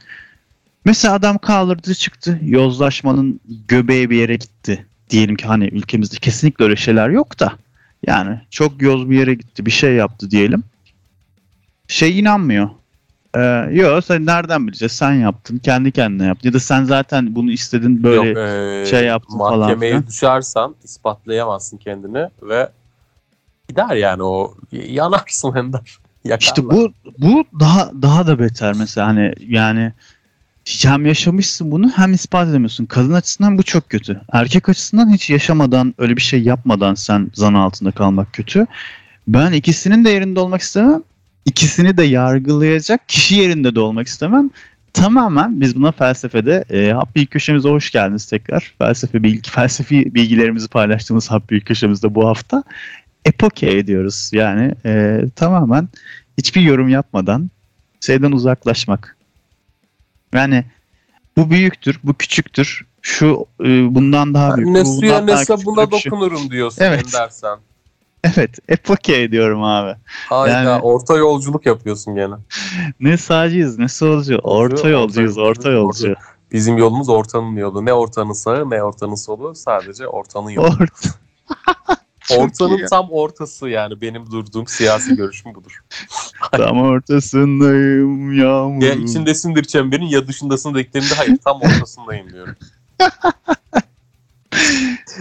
[0.85, 4.85] Mesela adam kaldırdı çıktı yozlaşmanın göbeği bir yere gitti.
[5.09, 7.53] Diyelim ki hani ülkemizde kesinlikle öyle şeyler yok da
[8.07, 10.63] yani çok yoz bir yere gitti bir şey yaptı diyelim.
[11.87, 12.69] Şey inanmıyor.
[13.35, 14.91] Ee, yok sen nereden bileceğiz?
[14.91, 16.49] Sen yaptın, kendi kendine yaptın.
[16.49, 21.77] Ya da sen zaten bunu istedin böyle Yok, e, şey yaptın falan mahkemeye düşersen ispatlayamazsın
[21.77, 22.69] kendini ve
[23.69, 25.97] gider yani o yanarsın Ender.
[26.23, 26.39] Yakarlar.
[26.39, 29.93] İşte bu bu daha daha da beter mesela hani yani
[30.65, 32.85] hem yaşamışsın bunu hem ispat edemiyorsun.
[32.85, 34.21] Kadın açısından bu çok kötü.
[34.31, 38.67] Erkek açısından hiç yaşamadan öyle bir şey yapmadan sen zan altında kalmak kötü.
[39.27, 41.03] Ben ikisinin de yerinde olmak istemem.
[41.45, 44.49] İkisini de yargılayacak kişi yerinde de olmak istemem.
[44.93, 48.73] Tamamen biz buna felsefede e, Hap Bilgi köşemize hoş geldiniz tekrar.
[48.79, 52.63] Felsefe bilgi, felsefi bilgilerimizi paylaştığımız Hap Bilgi köşemizde bu hafta
[53.25, 54.29] epoke ediyoruz.
[54.33, 55.89] Yani e, tamamen
[56.37, 57.49] hiçbir yorum yapmadan
[58.01, 59.17] şeyden uzaklaşmak.
[60.33, 60.65] Yani
[61.37, 62.85] bu büyüktür, bu küçüktür.
[63.01, 64.69] Şu e, bundan daha büyük.
[64.69, 67.05] ne bu suya ne sabuna dokunurum diyorsun Evet.
[67.05, 67.57] Ender sen.
[68.37, 69.95] Evet, epoke diyorum abi.
[70.29, 72.33] Hayda Yani- orta yolculuk yapıyorsun gene.
[72.99, 74.37] Ne sağcıyız ne solcu.
[74.37, 76.15] Orta orta yolcuyuz, yolcu, orta yolcu.
[76.51, 77.85] Bizim yolumuz ortanın yolu.
[77.85, 80.67] Ne ortanın sağı ne ortanın solu sadece ortanın yolu.
[80.67, 81.09] Orta.
[82.31, 85.83] Ortanın tam ortası yani benim durduğum siyasi görüşüm budur.
[86.51, 88.83] Tam ortasındayım yağmur.
[88.83, 92.55] Ya içindesindir çemberin ya dışındasın dediklerinde hayır tam ortasındayım diyorum.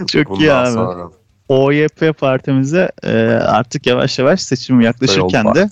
[0.07, 0.71] Çok Bundan iyi abi.
[0.71, 1.09] sonra
[1.49, 5.69] OYP partimize e, artık yavaş yavaş seçim yaklaşırken de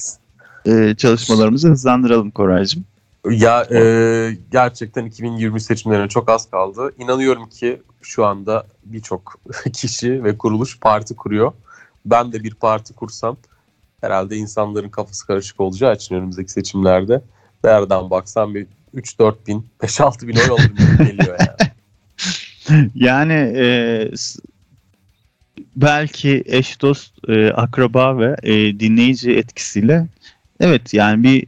[0.66, 2.86] e, çalışmalarımızı hızlandıralım Koraycığım.
[3.30, 6.94] Ya e, gerçekten 2020 seçimlerine çok az kaldı.
[6.98, 9.40] İnanıyorum ki şu anda birçok
[9.74, 11.52] kişi ve kuruluş parti kuruyor.
[12.06, 13.38] Ben de bir parti kursam
[14.02, 17.22] herhalde insanların kafası karışık olacağı için önümüzdeki seçimlerde
[17.64, 21.72] nereden baksan bir 3-4 bin, 5-6 bin oy gibi geliyor yani.
[22.96, 23.66] Yani e,
[25.76, 30.08] belki eş dost, e, akraba ve e, dinleyici etkisiyle
[30.60, 31.48] evet yani bir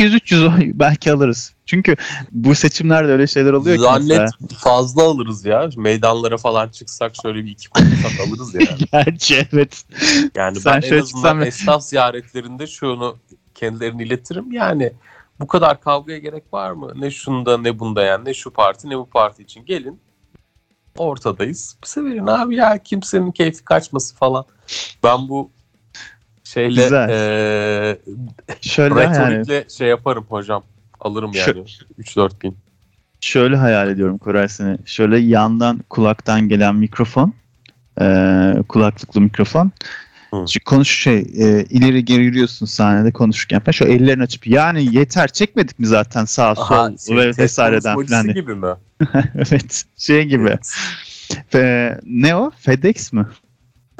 [0.00, 1.54] 200-300 oy belki alırız.
[1.66, 1.96] Çünkü
[2.32, 4.26] bu seçimlerde öyle şeyler oluyor ki mesela.
[4.26, 5.70] Zannet fazla alırız ya.
[5.76, 8.68] Meydanlara falan çıksak şöyle bir iki konuşsak alırız yani.
[8.92, 9.84] Gerçi evet.
[10.34, 13.16] Yani Sen ben en azından çıksan- esnaf ziyaretlerinde şunu
[13.54, 14.52] kendilerine iletirim.
[14.52, 14.92] Yani
[15.40, 16.92] bu kadar kavgaya gerek var mı?
[16.96, 18.24] Ne şunda ne bunda yani.
[18.24, 19.64] Ne şu parti ne bu parti için.
[19.64, 20.00] Gelin
[20.98, 21.76] ortadayız.
[21.84, 24.44] Bize verin abi ya kimsenin keyfi kaçması falan.
[25.04, 25.50] Ben bu
[26.46, 27.08] şeyle Güzel.
[27.08, 27.98] eee
[28.60, 30.62] Şöyle yani şey yaparım hocam.
[31.00, 31.64] Alırım yani
[31.98, 32.56] 3-4 bin.
[33.20, 34.78] şöyle hayal ediyorum Koray seni.
[34.84, 37.34] Şöyle yandan kulaktan gelen mikrofon,
[38.00, 38.04] e,
[38.68, 39.72] kulaklıklı mikrofon.
[40.30, 40.44] Hı.
[40.48, 43.72] Şu Konuş şey e, ileri geri yürüyorsun sahnede konuşurken falan.
[43.72, 48.34] Şu ellerini açıp yani yeter çekmedik mi zaten sağ sol şey, ve vesaireden falan diye.
[48.34, 48.74] gibi mi?
[49.34, 50.58] evet şey gibi.
[51.48, 52.50] Fe, ne o?
[52.58, 53.26] FedEx mi?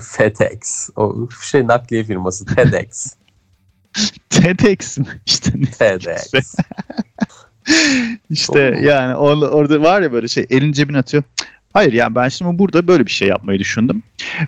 [0.00, 0.90] FedEx.
[0.96, 3.14] O şey nakliye firması TEDx.
[4.30, 5.20] TEDx mi?
[5.26, 5.70] İşte ne?
[5.70, 6.54] TEDx.
[8.30, 11.22] İşte yani or- orada var ya böyle şey elin cebine atıyor.
[11.72, 14.02] Hayır yani ben şimdi burada böyle bir şey yapmayı düşündüm.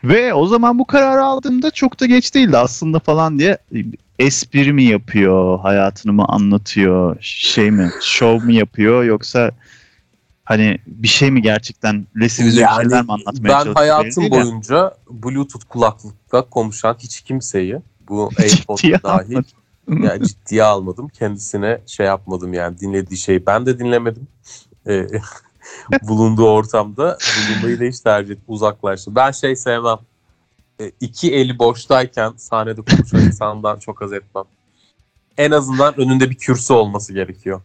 [0.04, 3.58] Ve o zaman bu kararı aldığımda çok da geç değildi aslında falan diye
[4.18, 9.50] espri mi yapıyor, hayatını mı anlatıyor, şey mi, şov mu yapıyor yoksa
[10.48, 13.76] hani bir şey mi gerçekten lesivize bir şeyler mi anlatmaya ben çalışıyor?
[13.76, 14.40] hayatım belli değil ya.
[14.40, 19.42] boyunca Bluetooth kulaklıkla konuşan hiç kimseyi bu Ciddiye AirPod dahil
[19.88, 21.08] yani ciddiye almadım.
[21.08, 24.28] Kendisine şey yapmadım yani dinlediği şeyi ben de dinlemedim.
[24.86, 25.06] Ee,
[26.02, 28.44] bulunduğu ortamda bulunmayı da hiç tercih ettim.
[28.48, 29.14] Uzaklaştım.
[29.14, 29.98] Ben şey sevmem.
[30.80, 34.44] Ee, iki eli boştayken sahnede konuşan insandan çok haz etmem.
[35.38, 37.60] En azından önünde bir kürsü olması gerekiyor.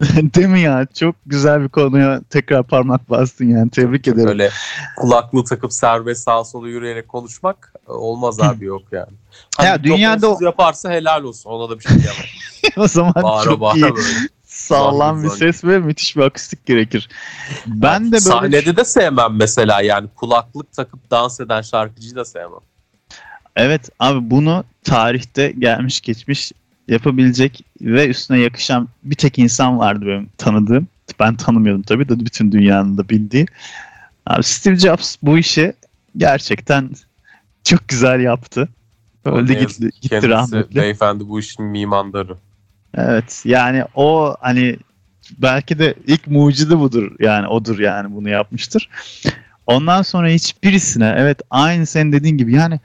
[0.34, 0.86] Değil mi ya?
[0.94, 3.70] Çok güzel bir konuya tekrar parmak bastın yani.
[3.70, 4.26] Tebrik ederim.
[4.28, 4.50] Böyle
[4.96, 9.12] kulaklığı takıp serbest sağa sola yürüyerek konuşmak olmaz abi yok yani.
[9.56, 11.50] Hani Ya dünyada yaparsa helal olsun.
[11.50, 12.24] Ona da bir şey diyemem.
[12.76, 13.94] o zaman Bağıra çok bağıra iyi.
[13.94, 14.08] böyle.
[14.44, 17.08] Sağlam bir ses ve müthiş bir akustik gerekir.
[17.66, 22.60] Ben de böyle Sahnede de sevmem mesela yani kulaklık takıp dans eden şarkıcıyı da sevmem.
[23.56, 26.52] Evet abi bunu tarihte gelmiş geçmiş
[26.88, 30.88] yapabilecek ve üstüne yakışan bir tek insan vardı benim tanıdığım.
[31.20, 33.46] Ben tanımıyordum tabii de bütün dünyanın da bildiği.
[34.26, 35.72] Abi Steve Jobs bu işi
[36.16, 36.90] gerçekten
[37.64, 38.68] çok güzel yaptı.
[39.24, 40.76] Öldü gitti, gitti Kendisi rahmetli.
[40.80, 42.36] beyefendi bu işin mimandarı.
[42.94, 44.76] Evet yani o hani
[45.38, 48.88] belki de ilk mucidi budur yani odur yani bunu yapmıştır.
[49.66, 52.80] Ondan sonra hiçbirisine evet aynı senin dediğin gibi yani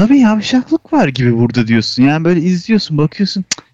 [0.00, 2.02] tabii yavşaklık var gibi burada diyorsun.
[2.02, 3.64] Yani böyle izliyorsun bakıyorsun "Cık,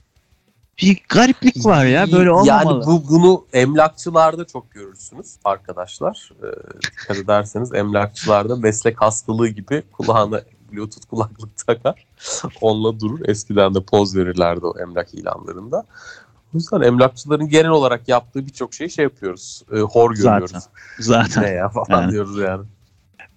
[0.83, 2.75] bir gariplik var ya böyle olmamalı.
[2.75, 6.31] Yani bu, bunu emlakçılarda çok görürsünüz arkadaşlar.
[6.43, 6.47] Ee,
[6.83, 10.41] dikkat ederseniz emlakçılarda meslek hastalığı gibi kulağına
[10.73, 12.07] bluetooth kulaklık takar.
[12.61, 13.21] Onunla durur.
[13.29, 15.85] Eskiden de poz verirlerdi o emlak ilanlarında.
[16.55, 19.63] O yüzden emlakçıların genel olarak yaptığı birçok şeyi şey yapıyoruz.
[19.73, 20.41] E, hor Zaten.
[20.41, 20.65] görüyoruz.
[20.99, 21.43] Zaten.
[21.43, 22.13] Ne ya falan Yani.
[22.13, 22.65] diyoruz yani.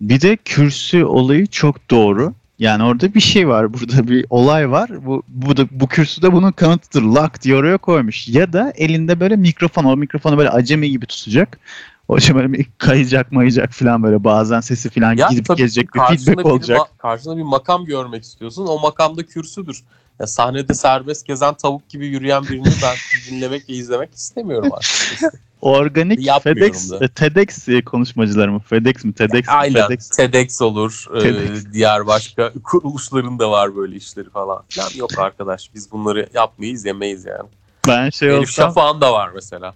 [0.02, 2.34] Bir de kürsü olayı çok doğru.
[2.60, 3.74] Yani orada bir şey var.
[3.74, 5.06] Burada bir olay var.
[5.06, 7.02] Bu bu da bu kürsüde bunun kanıtıdır.
[7.02, 8.28] Lak diye oraya koymuş.
[8.28, 9.84] Ya da elinde böyle mikrofon.
[9.84, 11.60] O mikrofonu böyle acemi gibi tutacak.
[12.08, 16.00] O şey böyle kayacak mayacak falan böyle bazen sesi falan Ya gidip tabii gelecek bir
[16.00, 16.82] feedback bir olacak.
[16.98, 18.68] karşında bir makam görmek istiyorsun.
[18.68, 19.84] O makamda kürsüdür.
[20.20, 22.96] Ya sahnede serbest gezen tavuk gibi yürüyen birini ben
[23.32, 25.34] dinlemek ve izlemek istemiyorum artık.
[25.62, 27.06] Organik Yapmıyorum FedEx, da.
[27.06, 28.60] e, TEDx konuşmacıları mı?
[28.60, 29.14] FedEx mi?
[29.14, 29.44] TEDx mi?
[29.48, 29.88] Aynen.
[29.88, 30.10] FedEx.
[30.10, 31.06] TEDx olur.
[31.16, 31.66] e, TEDx.
[31.74, 34.64] diğer başka kuruluşların da var böyle işleri falan.
[34.70, 35.74] Falan yok arkadaş.
[35.76, 37.50] Biz bunları yapmayız, yemeyiz yani.
[37.88, 39.74] Ben şey Elif olsam Şafak'ın da var mesela.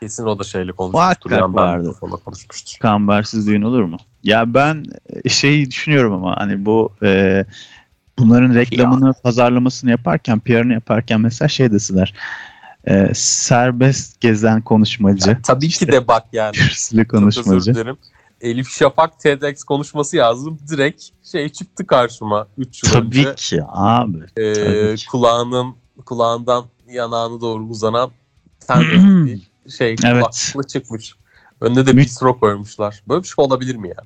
[0.00, 1.30] Kesin o da şeyle konuşmuştur.
[1.30, 1.94] Muhakkak vardı.
[2.24, 2.78] konuşmuştur.
[2.80, 3.96] Kambersiz düğün olur mu?
[4.24, 4.84] Ya ben
[5.24, 7.44] e, şeyi düşünüyorum ama hani bu e,
[8.18, 12.14] bunların reklamını, pazarlamasını yaparken, PR'ını yaparken mesela şey deseler.
[12.88, 16.52] E, serbest gezen konuşmacı, Tabii ki de bak yani.
[16.56, 17.96] kürsülü konuşmacı.
[18.40, 20.58] Elif Şafak TEDx konuşması yazdım.
[20.68, 23.34] Direkt şey çıktı karşıma 3 yıl Tabii önce.
[23.34, 24.18] ki abi.
[24.36, 25.06] Ee, tabii ki.
[25.06, 25.74] kulağının
[26.06, 28.10] kulağından yanağına doğru uzanan
[28.66, 28.82] ten
[29.78, 30.22] şey Evet.
[30.24, 31.14] kulaklıkla çıkmış.
[31.60, 33.02] Önüne de bistro koymuşlar.
[33.08, 33.96] Böyle bir şey olabilir mi ya?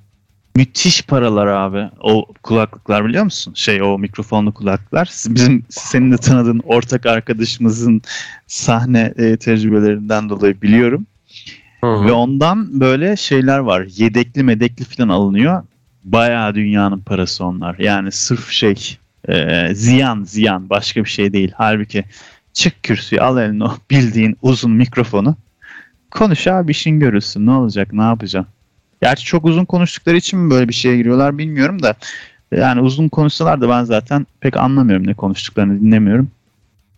[0.61, 1.91] Müthiş paralar abi.
[2.01, 3.53] O kulaklıklar biliyor musun?
[3.57, 5.11] Şey o mikrofonlu kulaklıklar.
[5.29, 8.03] Bizim senin de tanıdığın ortak arkadaşımızın
[8.47, 11.07] sahne e, tecrübelerinden dolayı biliyorum.
[11.83, 13.87] Ve ondan böyle şeyler var.
[13.97, 15.63] Yedekli medekli falan alınıyor.
[16.05, 17.79] Bayağı dünyanın parası onlar.
[17.79, 18.97] Yani sırf şey
[19.29, 21.53] e, ziyan ziyan başka bir şey değil.
[21.55, 22.05] Halbuki
[22.53, 25.37] çık kürsüye al eline o bildiğin uzun mikrofonu.
[26.11, 27.47] Konuş abi işin görülsün.
[27.47, 28.60] Ne olacak ne yapacaksın?
[29.03, 31.95] Gerçi çok uzun konuştukları için mi böyle bir şeye giriyorlar bilmiyorum da.
[32.53, 36.31] Yani uzun konuşsalar da ben zaten pek anlamıyorum ne konuştuklarını dinlemiyorum.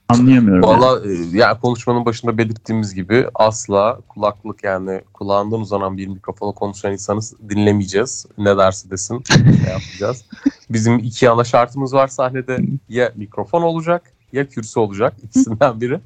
[0.08, 0.70] Anlayamıyorum.
[0.70, 0.80] yani.
[0.80, 6.92] Valla e, ya konuşmanın başında belirttiğimiz gibi asla kulaklık yani kulağından uzanan bir mikrofona konuşan
[6.92, 8.26] insanı dinlemeyeceğiz.
[8.38, 9.24] Ne derse desin
[9.64, 10.24] ne yapacağız.
[10.70, 12.58] Bizim iki ana şartımız var sahnede.
[12.88, 15.14] Ya mikrofon olacak ya kürsü olacak.
[15.22, 16.00] İkisinden biri.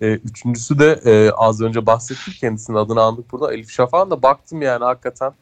[0.00, 3.54] E, üçüncüsü de e, az önce bahsettik kendisinin adını andık burada.
[3.54, 5.32] Elif Şafak'ın da baktım yani hakikaten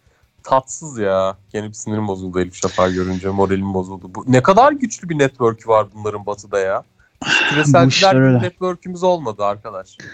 [0.43, 1.37] tatsız ya.
[1.53, 3.29] Gene bir sinirim bozuldu Elif Şafak görünce.
[3.29, 4.11] Moralim bozuldu.
[4.15, 6.83] Bu, ne kadar güçlü bir network'ü var bunların batıda ya.
[7.51, 9.99] Küreselciler network'ümüz olmadı arkadaş.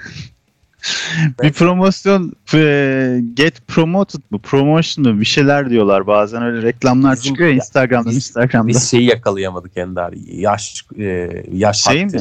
[1.43, 7.33] Bir promosyon e, get promoted mu promotion mu bir şeyler diyorlar bazen öyle reklamlar Bizim-
[7.33, 8.69] çıkıyor ya Instagram'da biz- Instagram'da.
[8.69, 10.13] Biz şeyi yakalayamadık Ender.
[10.27, 12.21] Yaş e, yaş şey mi?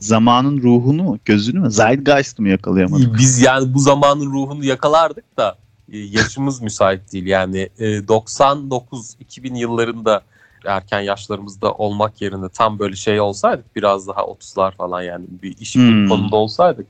[0.00, 3.18] Zamanın ruhunu mu gözünü mü Zeitgeist'ı mı yakalayamadık?
[3.18, 5.56] Biz yani bu zamanın ruhunu yakalardık da
[5.92, 7.26] e, yaşımız müsait değil.
[7.26, 10.22] Yani e, 99-2000 yıllarında
[10.66, 15.74] erken yaşlarımızda olmak yerine tam böyle şey olsaydık biraz daha 30'lar falan yani bir iş
[15.74, 16.32] Hmm.
[16.32, 16.86] olsaydık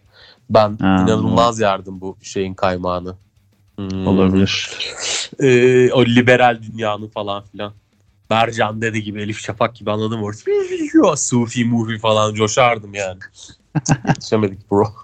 [0.51, 3.15] ben Ha, inanılmaz yardım bu şeyin kaymağını.
[3.77, 4.07] Hmm.
[4.07, 4.71] Olabilir.
[5.41, 7.73] Ee, o liberal dünyanın falan filan.
[8.31, 11.17] Bercan dedi gibi Elif Şafak gibi anladım orada.
[11.17, 13.19] Sufi mufi falan coşardım yani.
[14.09, 14.95] Yetişemedik bro.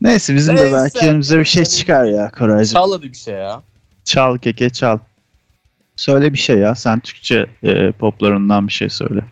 [0.00, 0.76] Neyse bizim de Neyse.
[0.76, 2.72] belki önümüze bir şey çıkar ya Koraycığım.
[2.72, 3.62] Çal hadi bir şey ya.
[4.04, 4.98] Çal keke çal.
[5.96, 9.24] Söyle bir şey ya sen Türkçe e, poplarından bir şey söyle.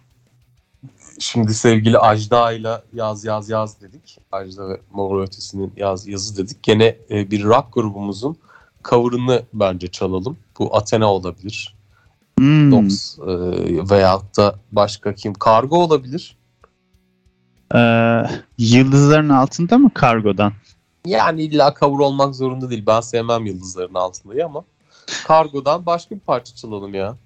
[1.19, 4.19] Şimdi sevgili Ajda ile yaz yaz yaz dedik.
[4.33, 6.63] Ajda ve Mor Ötesi'nin yaz yazı dedik.
[6.63, 8.37] Gene e, bir rock grubumuzun
[8.85, 10.37] cover'ını bence çalalım.
[10.59, 11.74] Bu Athena olabilir.
[12.39, 12.73] Hmm.
[12.73, 13.25] Dogs e,
[13.91, 15.35] veyahut da başka kim?
[15.35, 16.37] Kargo olabilir.
[17.75, 18.23] Ee,
[18.59, 20.53] yıldızların altında mı kargodan?
[21.07, 22.85] Yani illa cover olmak zorunda değil.
[22.87, 24.65] Ben sevmem yıldızların altındayı ama
[25.27, 27.17] Kargo'dan başka bir parça çalalım ya.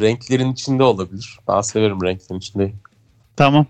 [0.00, 1.38] Renklerin içinde olabilir.
[1.48, 2.72] Ben severim renklerin içinde.
[3.36, 3.66] Tamam.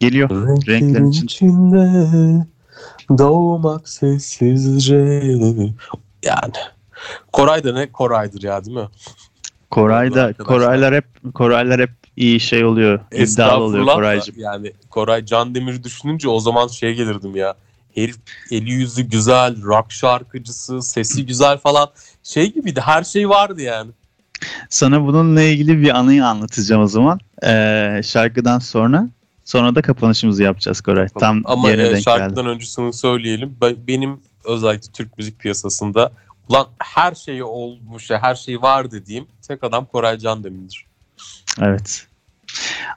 [0.00, 0.30] Geliyor.
[0.66, 1.24] Renklerin içinde.
[1.24, 2.46] içinde
[3.18, 4.96] doğmak sessizce.
[6.22, 6.52] Yani
[7.32, 8.88] Koray da ne Koray'dır ya değil mi?
[9.72, 10.46] Koray da Arkadaşlar.
[10.56, 13.00] Koraylar hep Koraylar hep iyi şey oluyor.
[13.12, 14.34] iddialı oluyor Koraycığım.
[14.38, 17.54] Yani Koray Can Demir düşününce o zaman şeye gelirdim ya.
[17.94, 18.16] Herif
[18.50, 21.88] eli yüzü güzel, rock şarkıcısı, sesi güzel falan.
[22.22, 23.90] Şey gibiydi her şey vardı yani.
[24.68, 27.20] Sana bununla ilgili bir anıyı anlatacağım o zaman.
[27.44, 29.08] Ee, şarkıdan sonra.
[29.44, 31.08] Sonra da kapanışımızı yapacağız Koray.
[31.20, 32.02] Tam Ama yerine e, denk geldi.
[32.04, 33.56] şarkıdan öncesini söyleyelim.
[33.60, 36.12] Ben- Benim özellikle Türk müzik piyasasında
[36.52, 40.86] ulan her şeyi olmuş, ya, her şey var dediğim tek adam Koray Can Demir'dir.
[41.60, 42.06] Evet.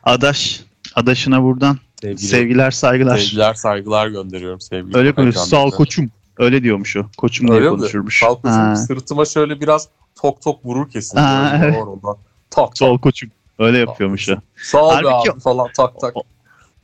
[0.03, 0.61] Adaş.
[0.95, 3.17] Adaşına buradan Sevgili, sevgiler saygılar.
[3.17, 5.45] sevgiler, saygılar gönderiyorum sevgili Öyle konuşuyor.
[5.45, 6.11] Sağ ol koçum.
[6.37, 7.05] Öyle diyormuş o.
[7.17, 8.19] Koçum diye konuşurmuş.
[8.19, 8.75] Sağ ol koçum.
[8.75, 11.17] Sırtıma şöyle biraz tok tok vurur kesin.
[11.17, 11.75] Ha, evet.
[11.77, 12.17] oradan.
[12.49, 12.93] Tak Sağ tak.
[12.93, 13.31] ol koçum.
[13.59, 14.35] Öyle yapıyormuş o.
[14.55, 16.13] Sağ ol Halbuki- abi falan tak tak.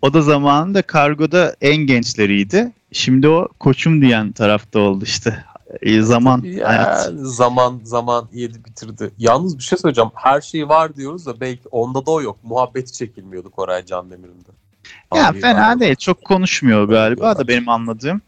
[0.01, 2.72] O da zamanında kargoda en gençleriydi.
[2.91, 5.43] Şimdi o koçum diyen tarafta oldu işte.
[5.82, 7.09] E, zaman Yani hayat.
[7.15, 9.11] zaman zaman yedi bitirdi.
[9.17, 10.09] Yalnız bir şey söyleyeceğim.
[10.15, 12.38] Her şey var diyoruz da belki onda da o yok.
[12.43, 14.51] Muhabbeti çekilmiyordu Koray Can Demir'in de.
[15.15, 15.95] Ya Abi, fena abi, değil.
[15.95, 18.22] Çok konuşmuyor galiba da benim anladığım.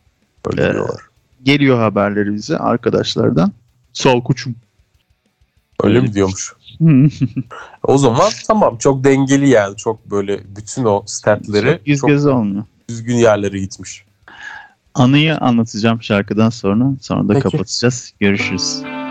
[0.46, 0.98] öyle Ee.
[1.44, 3.52] Geliyor haberleri bize arkadaşlardan.
[3.94, 4.56] Sağ ol koçum.
[5.84, 6.54] Öyle mi diyormuş?
[7.84, 9.78] O zaman tamam çok dengeli yani.
[9.78, 12.64] Çok böyle bütün o statleri Çok çok olmuyor.
[12.90, 14.06] düzgün yerlere gitmiş.
[14.94, 16.86] Anıyı anlatacağım şarkıdan sonra.
[17.02, 17.44] Sonra da Peki.
[17.44, 18.14] kapatacağız.
[18.20, 19.03] Görüşürüz.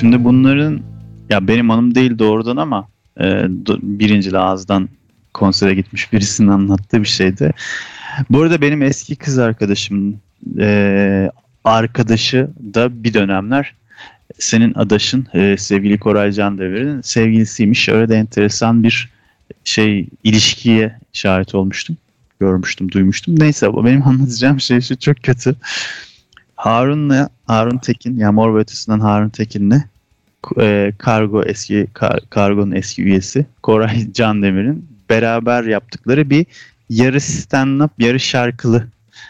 [0.00, 0.80] Şimdi bunların
[1.30, 2.88] ya benim anım değil doğrudan ama
[3.20, 3.44] e,
[3.82, 4.88] birincil ağızdan
[5.34, 7.52] konsere gitmiş birisinin anlattığı bir şeydi.
[8.30, 10.20] Bu arada benim eski kız arkadaşım
[10.58, 11.30] e,
[11.64, 13.74] arkadaşı da bir dönemler
[14.38, 17.88] senin adaşın e, sevgili Koray Candevir'in sevgilisiymiş.
[17.88, 19.10] Öyle de enteresan bir
[19.64, 21.96] şey ilişkiye şahit olmuştum.
[22.40, 23.40] Görmüştüm, duymuştum.
[23.40, 25.56] Neyse bu benim anlatacağım şey şu çok kötü.
[26.64, 29.82] Harun'la Harun Tekin, ya Mor ve Ötesi'nden Harun Tekin'le
[30.60, 36.46] e, Kargo eski Kar- Kargo'nun eski üyesi Koray Candemir'in beraber yaptıkları bir
[36.90, 38.86] yarı stand-up, yarı şarkılı,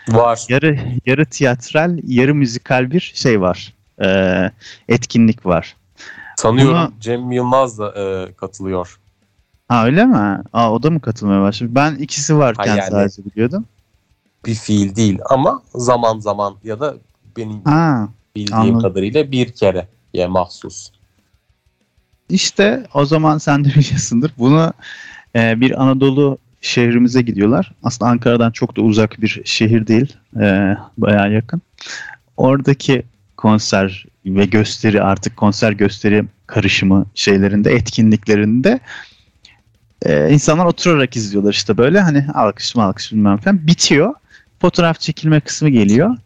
[0.08, 0.44] Var.
[0.48, 3.74] yarı yarı tiyatral, yarı müzikal bir şey var.
[4.04, 4.08] E,
[4.88, 5.76] etkinlik var.
[6.36, 8.98] Sanıyorum Buna- Cem Yılmaz da e, katılıyor.
[9.68, 10.42] Ha öyle mi?
[10.52, 11.70] Aa, o da mı katılmaya başladı?
[11.74, 13.64] Ben ikisi varken Ha, yani- sadece biliyordum.
[14.46, 16.94] Bir fiil değil ama zaman zaman ya da
[17.36, 18.80] benim Ha, bildiğim anladım.
[18.80, 20.90] kadarıyla bir kere ya mahsus.
[22.28, 24.30] İşte o zaman sen de biliyorsundur.
[24.38, 24.72] Bunu
[25.36, 27.72] e, bir Anadolu şehrimize gidiyorlar.
[27.82, 30.16] Aslında Ankara'dan çok da uzak bir şehir değil.
[30.40, 31.62] E, bayağı yakın.
[32.36, 33.02] Oradaki
[33.36, 38.80] konser ve gösteri artık konser gösteri karışımı şeylerinde etkinliklerinde
[40.02, 44.14] e, insanlar oturarak izliyorlar işte böyle hani alkış mı alkış bilmem falan bitiyor.
[44.60, 46.16] Fotoğraf çekilme kısmı geliyor.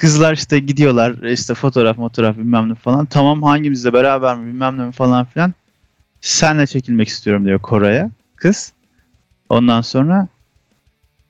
[0.00, 3.06] Kızlar işte gidiyorlar işte fotoğraf fotoğraf bilmem ne falan.
[3.06, 5.54] Tamam hangimizle beraber mi bilmem ne falan filan.
[6.20, 8.72] Senle çekilmek istiyorum diyor Koray'a kız.
[9.48, 10.28] Ondan sonra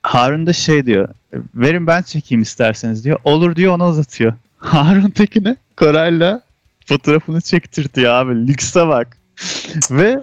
[0.03, 1.09] Harun da şey diyor.
[1.55, 3.18] Verin ben çekeyim isterseniz diyor.
[3.25, 4.33] Olur diyor ona uzatıyor.
[4.59, 6.43] Harun Tekin'e Koray'la
[6.87, 8.47] fotoğrafını çektirtiyor abi.
[8.47, 9.16] Lükse bak.
[9.91, 10.23] Ve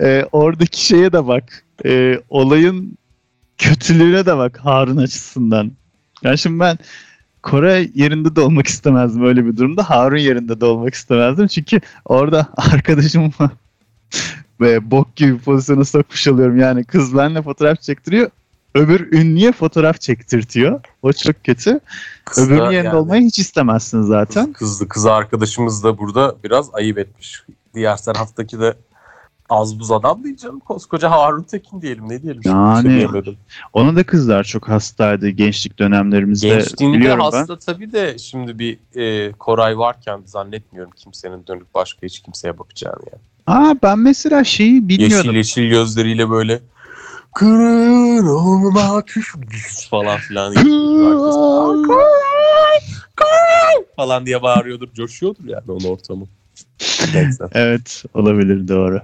[0.00, 1.64] e, oradaki şeye de bak.
[1.86, 2.98] E, olayın
[3.58, 5.72] kötülüğüne de bak Harun açısından.
[6.22, 6.78] Yani şimdi ben
[7.42, 9.90] Kore yerinde de olmak istemezdim öyle bir durumda.
[9.90, 11.46] Harun yerinde de olmak istemezdim.
[11.46, 13.30] Çünkü orada arkadaşımı
[14.60, 16.56] ve bok gibi pozisyona sokmuş oluyorum.
[16.56, 18.30] Yani kız benimle fotoğraf çektiriyor.
[18.74, 20.80] Öbür ünlüye fotoğraf çektirtiyor.
[21.02, 21.80] O çok kötü.
[22.24, 24.52] Kız Öbürünün yerinde yani olmayı hiç istemezsin zaten.
[24.52, 27.44] Kız, kızlı kız arkadaşımız da burada biraz ayıp etmiş.
[27.74, 28.74] Diğer taraftaki de
[29.52, 30.60] az buz adam değil canım.
[30.60, 32.42] Koskoca Harun Tekin diyelim ne diyelim.
[32.44, 33.36] Yani, şey diyemedim.
[33.72, 36.48] Ona da kızlar çok hastaydı gençlik dönemlerimizde.
[36.48, 37.38] Gençliğinde biliyorum ben.
[37.38, 43.02] hasta tabii de şimdi bir e, Koray varken zannetmiyorum kimsenin dönüp başka hiç kimseye bakacağını
[43.12, 43.22] yani.
[43.46, 45.34] Aa ben mesela şeyi Yeşil bilmiyordum.
[45.34, 46.60] yeşil gözleriyle böyle
[47.34, 49.34] kırın olma küş
[49.90, 50.54] falan filan.
[53.96, 56.26] falan diye bağırıyordur, coşuyordur yani onun ortamı.
[57.52, 59.00] Evet olabilir doğru.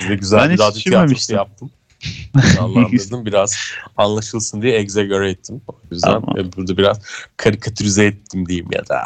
[0.00, 1.70] Size güzel Ben radyo tiyatrosu yaptım.
[2.92, 3.56] Dedim biraz
[3.96, 5.60] anlaşılsın diye egzagere ettim.
[5.68, 6.38] O yüzden Tamam.
[6.38, 7.00] e, burada biraz
[7.36, 9.04] karikatürize ettim diyeyim ya da.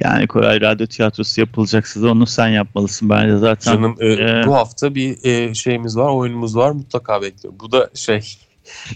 [0.00, 3.10] Yani Koray Radyo Tiyatrosu yapılacaksa da onu sen yapmalısın.
[3.10, 7.60] Bence zaten Canım e, e, bu hafta bir e, şeyimiz var, oyunumuz var mutlaka bekliyorum.
[7.60, 8.38] Bu da şey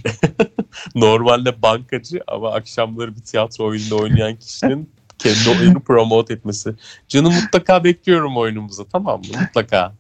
[0.95, 4.91] normalde bankacı ama akşamları bir tiyatro oyununda oynayan kişinin
[5.23, 6.75] Kendi oyunu promote etmesi.
[7.09, 9.41] Canı mutlaka bekliyorum oyunumuza tamam mı?
[9.41, 9.93] Mutlaka.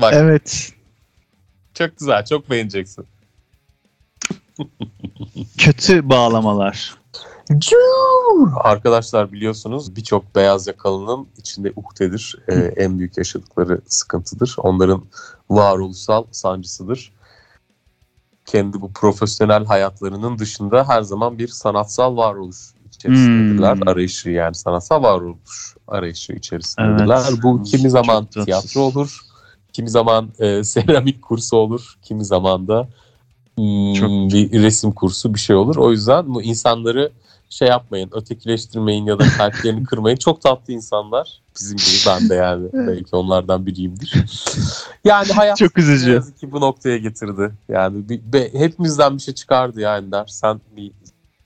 [0.00, 0.72] Bak Evet.
[1.74, 3.06] çok güzel çok beğeneceksin.
[5.58, 6.96] Kötü bağlamalar.
[8.54, 12.38] Arkadaşlar biliyorsunuz birçok beyaz yakalının içinde uhdedir.
[12.48, 14.54] Ee, en büyük yaşadıkları sıkıntıdır.
[14.58, 15.04] Onların
[15.50, 17.12] varoluşsal sancısıdır.
[18.46, 23.74] Kendi bu profesyonel hayatlarının dışında her zaman bir sanatsal varoluş içerisindedirler.
[23.76, 23.88] Hmm.
[23.88, 27.22] Arayışı yani sanatsal varoluş arayışı içerisindedirler.
[27.30, 27.42] Evet.
[27.42, 29.20] Bu kimi zaman tiyatro olur,
[29.76, 32.88] kimi zaman e, seramik kursu olur, kimi zaman da
[33.56, 35.76] hmm, Çok- bir resim kursu bir şey olur.
[35.76, 37.12] O yüzden bu insanları
[37.50, 40.16] şey yapmayın, ötekileştirmeyin ya da kalplerini kırmayın.
[40.16, 41.40] Çok tatlı insanlar.
[41.60, 44.14] Bizim gibi ben de yani belki onlardan biriyimdir.
[45.04, 46.10] Yani hayat Çok üzücü.
[46.12, 47.52] yazık ki bu noktaya getirdi.
[47.68, 50.26] Yani bir, be- hepimizden bir şey çıkardı yani der.
[50.26, 50.92] Sen bir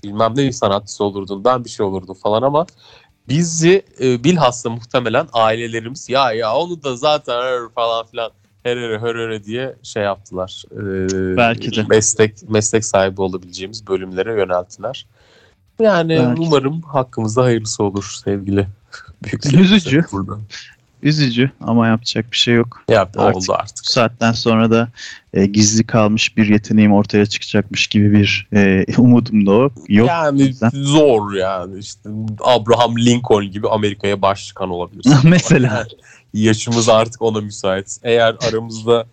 [0.04, 2.66] bilmem ne sanatçısı olurdun, ben bir şey olurdum falan ama
[3.30, 8.30] bizi e, bilhassa muhtemelen ailelerimiz ya ya onu da zaten her falan filan
[8.62, 10.64] herere herere diye şey yaptılar.
[10.72, 11.82] E, Belki de.
[11.88, 15.06] Meslek, meslek sahibi olabileceğimiz bölümlere yönelttiler.
[15.80, 16.40] Yani Belki.
[16.40, 18.66] umarım hakkımızda hayırlısı olur sevgili
[19.24, 19.58] büyükler.
[19.60, 20.04] Üzücü.
[20.12, 20.38] Burada.
[21.02, 22.82] Üzücü ama yapacak bir şey yok.
[22.88, 23.84] Ya Artık oldu artık.
[23.88, 24.88] Bu saatten sonra da
[25.34, 30.08] e, gizli kalmış bir yeteneğim ortaya çıkacakmış gibi bir e, umudum da yok.
[30.08, 30.70] Yani yüzden.
[30.74, 35.18] zor yani işte Abraham Lincoln gibi Amerika'ya başkan olabilirsin.
[35.30, 35.76] Mesela.
[35.76, 35.88] Yani
[36.34, 37.98] yaşımız artık ona müsait.
[38.02, 39.06] Eğer aramızda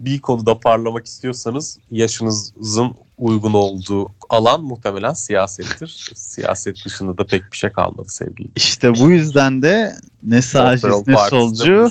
[0.00, 6.10] bir konuda parlamak istiyorsanız yaşınızın uygun olduğu alan muhtemelen siyasettir.
[6.14, 8.48] Siyaset dışında da pek bir şey kalmadı sevgili.
[8.56, 11.90] İşte bu yüzden de ne sağcı Orta Yol ne solcu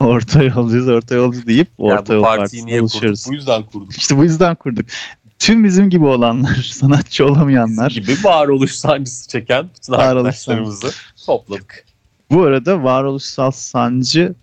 [0.00, 2.92] orta yolcuyuz orta yolcu deyip Yani orta bu yol partiyi niye kurduk?
[2.92, 3.26] buluşuyoruz.
[3.28, 3.96] Bu yüzden kurduk.
[3.96, 4.86] İşte bu yüzden kurduk.
[5.38, 7.90] Tüm bizim gibi olanlar, sanatçı olamayanlar.
[7.90, 10.90] gibi varoluş sancısı çeken bütün Varoluş arkadaşlarımızı
[11.26, 11.84] topladık.
[12.30, 14.34] Bu arada varoluşsal sancı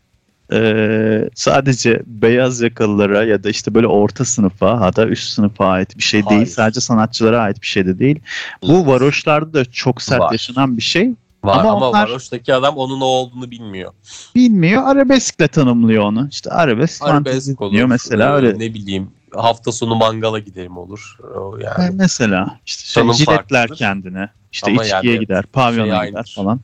[0.54, 6.04] e, sadece beyaz yakalılara ya da işte böyle orta sınıfa hatta üst sınıfa ait bir
[6.04, 6.40] şey Hayır.
[6.40, 6.52] değil.
[6.52, 8.20] Sadece sanatçılara ait bir şey de değil.
[8.62, 10.32] Bu varoşlarda da çok sert Var.
[10.32, 11.10] yaşanan bir şey.
[11.44, 13.92] Var Ama ama, onlar- varoştaki adam onun o olduğunu bilmiyor.
[14.36, 14.84] Bilmiyor.
[14.84, 16.28] Arabeskle tanımlıyor onu.
[16.32, 17.84] İşte arabesk, Arabesk olur.
[17.86, 18.60] mesela Ee, öyle.
[18.60, 21.18] Ne bileyim hafta sonu mangala gidelim olur.
[21.64, 24.30] Yani Mesela işte şey, jiletler kendine.
[24.52, 26.34] İşte Ama içkiye yani gider, pavyona şey gider aynıdır.
[26.36, 26.60] falan.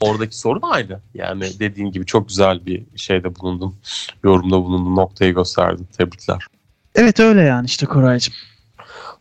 [0.00, 1.00] Oradaki sorun aynı.
[1.14, 3.74] Yani dediğin gibi çok güzel bir şeyde bulundun.
[4.24, 4.96] Yorumda bulundun.
[4.96, 5.88] Noktayı gösterdin.
[5.98, 6.46] Tebrikler.
[6.94, 8.34] Evet öyle yani işte Koraycığım.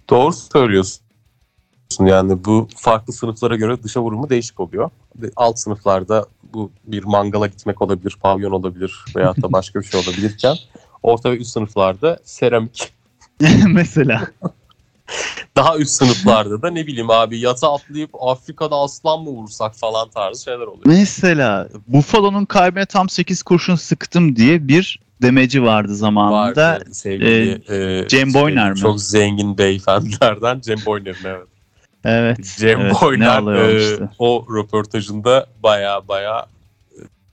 [0.10, 1.02] Doğru söylüyorsun.
[2.00, 4.90] Yani bu farklı sınıflara göre dışa vurumu değişik oluyor.
[5.36, 10.56] Alt sınıflarda bu bir mangala gitmek olabilir, pavyon olabilir veyahut da başka bir şey olabilirken
[11.04, 12.94] orta ve üst sınıflarda seramik
[13.74, 14.28] Mesela.
[15.56, 20.44] Daha üst sınıflarda da ne bileyim abi yata atlayıp Afrika'da aslan mı vursak falan tarzı
[20.44, 20.86] şeyler oluyor.
[20.86, 26.72] Mesela Buffalo'nun kalbine tam 8 kurşun sıktım diye bir demeci vardı zamanında.
[26.72, 28.78] Vardı sevgili e, Cem Boyner mi?
[28.78, 31.48] Çok zengin beyefendilerden Cem Boyner'in evet.
[32.06, 32.56] Evet.
[32.58, 34.10] Cem evet, ne Boyner e, işte.
[34.20, 36.46] o röportajında baya baya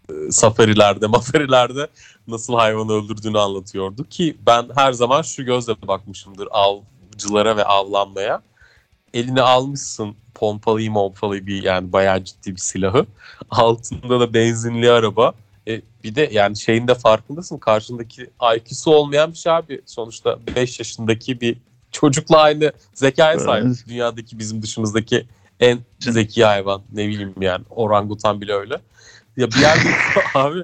[0.09, 1.89] e, safarilerde mafarilerde
[2.29, 6.49] nasıl hayvanı öldürdüğünü anlatıyordu ki ben her zaman şu gözle bakmışımdır
[7.17, 8.43] avcılara ve avlanmaya.
[9.15, 13.07] Eline almışsın pompalıyı pompalıyı bir yani bayağı ciddi bir silahı.
[13.51, 15.33] Altında da benzinli araba.
[15.69, 19.81] E, bir de yani şeyin de farkındasın karşındaki IQ'su olmayan bir şey abi.
[19.87, 21.57] Sonuçta 5 yaşındaki bir
[21.93, 23.67] çocukla aynı zekaya sahip.
[23.67, 23.85] Evet.
[23.89, 25.27] Dünyadaki bizim dışımızdaki
[25.61, 26.83] en zeki hayvan.
[26.93, 28.81] Ne bileyim yani orangutan bile öyle.
[29.37, 29.89] Ya bir yerde
[30.35, 30.63] abi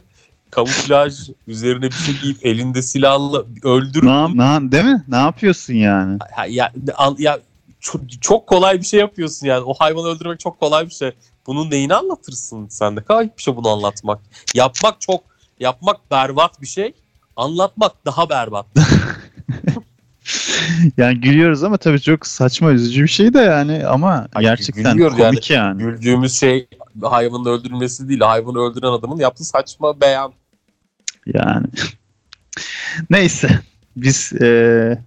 [0.53, 5.05] kamuflaj üzerine bir şey giyip elinde silahla öldürüp Ne, ne, değil mi?
[5.09, 6.19] Ne yapıyorsun yani?
[6.33, 6.73] Ha, ya,
[7.19, 7.39] ya
[7.81, 9.65] çok, çok kolay bir şey yapıyorsun yani.
[9.65, 11.13] O hayvanı öldürmek çok kolay bir şey.
[11.47, 13.05] Bunun neyini anlatırsın sen de?
[13.05, 14.21] Kayıp bir şey bunu anlatmak.
[14.55, 15.25] Yapmak çok
[15.61, 16.93] yapmak berbat bir şey.
[17.37, 18.67] Anlatmak daha berbat.
[20.97, 25.51] Yani gülüyoruz ama tabii çok saçma üzücü bir şey de yani ama Ay, gerçekten komik
[25.51, 25.79] yani.
[25.83, 26.69] Güldüğümüz şey
[27.03, 28.21] hayvanın öldürülmesi değil.
[28.21, 30.33] Hayvanı öldüren adamın yaptığı saçma beyan.
[31.27, 31.67] Yani.
[33.11, 33.49] Neyse
[33.97, 34.99] biz e,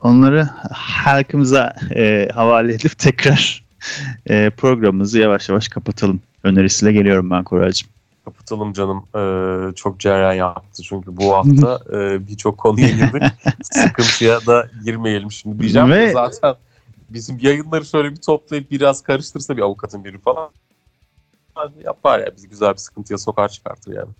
[0.00, 0.42] onları
[0.72, 3.64] halkımıza e, havale edip tekrar
[4.26, 6.20] e, programımızı yavaş yavaş kapatalım.
[6.42, 7.88] Önerisiyle geliyorum ben Koraycığım.
[8.24, 9.04] Kapatalım canım.
[9.16, 13.22] Ee, çok cereyan yaptı çünkü bu hafta e, birçok konuya girdik.
[13.62, 15.90] Sıkıntıya da girmeyelim şimdi diyeceğim.
[15.90, 16.54] Ve- Zaten
[17.10, 20.50] bizim yayınları şöyle bir toplayıp biraz karıştırsa bir avukatın biri falan
[21.84, 24.10] yapar ya bizi güzel bir sıkıntıya sokar çıkartır yani.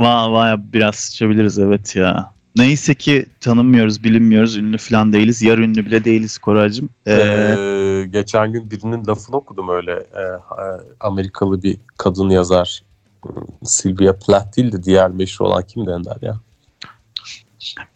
[0.00, 2.32] Vay vay biraz sıçabiliriz evet ya.
[2.56, 5.42] Neyse ki tanınmıyoruz, bilinmiyoruz, ünlü falan değiliz.
[5.42, 6.88] Yar ünlü bile değiliz Koraycığım.
[7.06, 9.92] Ee, Ee, geçen gün birinin lafını okudum öyle.
[9.92, 10.20] Ee,
[10.62, 10.64] e,
[11.00, 12.82] Amerikalı bir kadın yazar.
[13.64, 16.36] Sylvia Plath değil de diğer meşhur olan kim Ender ya?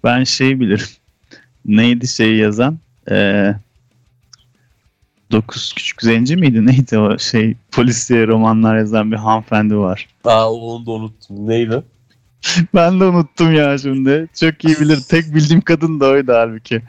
[0.04, 0.86] ben şey bilirim.
[1.66, 2.78] Neydi şeyi yazan?
[3.10, 3.54] Ee,
[5.32, 6.66] Dokuz Küçük Zenci miydi?
[6.66, 10.08] Neydi o şey polisiye romanlar yazan bir hanımefendi var.
[10.24, 11.48] Aa onu da unuttum.
[11.48, 11.82] Neydi?
[12.74, 14.28] Ben de unuttum ya şimdi.
[14.40, 15.00] Çok iyi bilir.
[15.08, 16.82] Tek bildiğim kadın da oydu halbuki.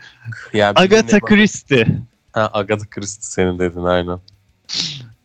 [0.53, 1.87] Yani Agatha Christie.
[2.31, 4.19] Ha, Agatha Christie senin dedin aynen.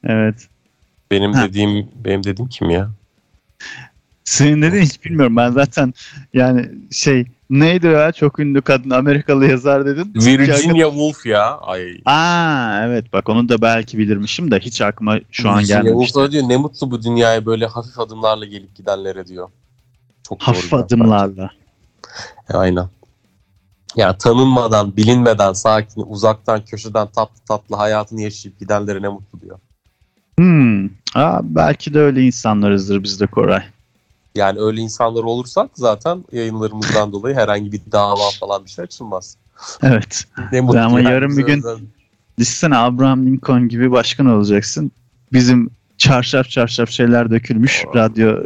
[0.05, 0.49] Evet.
[1.11, 1.45] Benim Ha.
[1.49, 2.91] dediğim benim dediğim kim ya?
[4.25, 5.37] Senin dediğin hiç bilmiyorum.
[5.37, 5.95] Ben zaten
[6.35, 10.13] yani şey neydi ya çok ünlü kadın Amerikalı yazar dedin.
[10.15, 11.59] Virginia Woolf ya.
[11.59, 12.01] Ay.
[12.05, 16.13] Aa evet bak onu da belki bilirmişim de hiç aklıma şu an Virginia gelmemişti.
[16.13, 19.49] Woolf da diyor ne mutlu bu dünyaya böyle hafif adımlarla gelip gidenlere diyor.
[20.31, 21.51] Çok Hafif adımlarla.
[22.49, 22.59] bence.
[22.59, 22.87] Aynen.
[23.97, 29.59] Ya tanınmadan, bilinmeden, sakin, uzaktan, köşeden tatlı tatlı hayatını yaşayıp gidenlere ne mutlu diyor.
[30.39, 30.85] Hmm.
[31.15, 33.63] Aa, belki de öyle insanlarızdır biz de Koray.
[34.35, 39.37] Yani öyle insanlar olursak zaten yayınlarımızdan dolayı herhangi bir dava falan bir şey açılmaz.
[39.83, 40.25] Evet.
[40.53, 40.79] Ne mutlu.
[40.79, 41.79] Ama yani yarın bir gün- özel-
[42.39, 44.93] Düşünsene Abraham Lincoln gibi başkan olacaksın.
[45.33, 48.37] Bizim çarşaf çarşaf şeyler dökülmüş radyo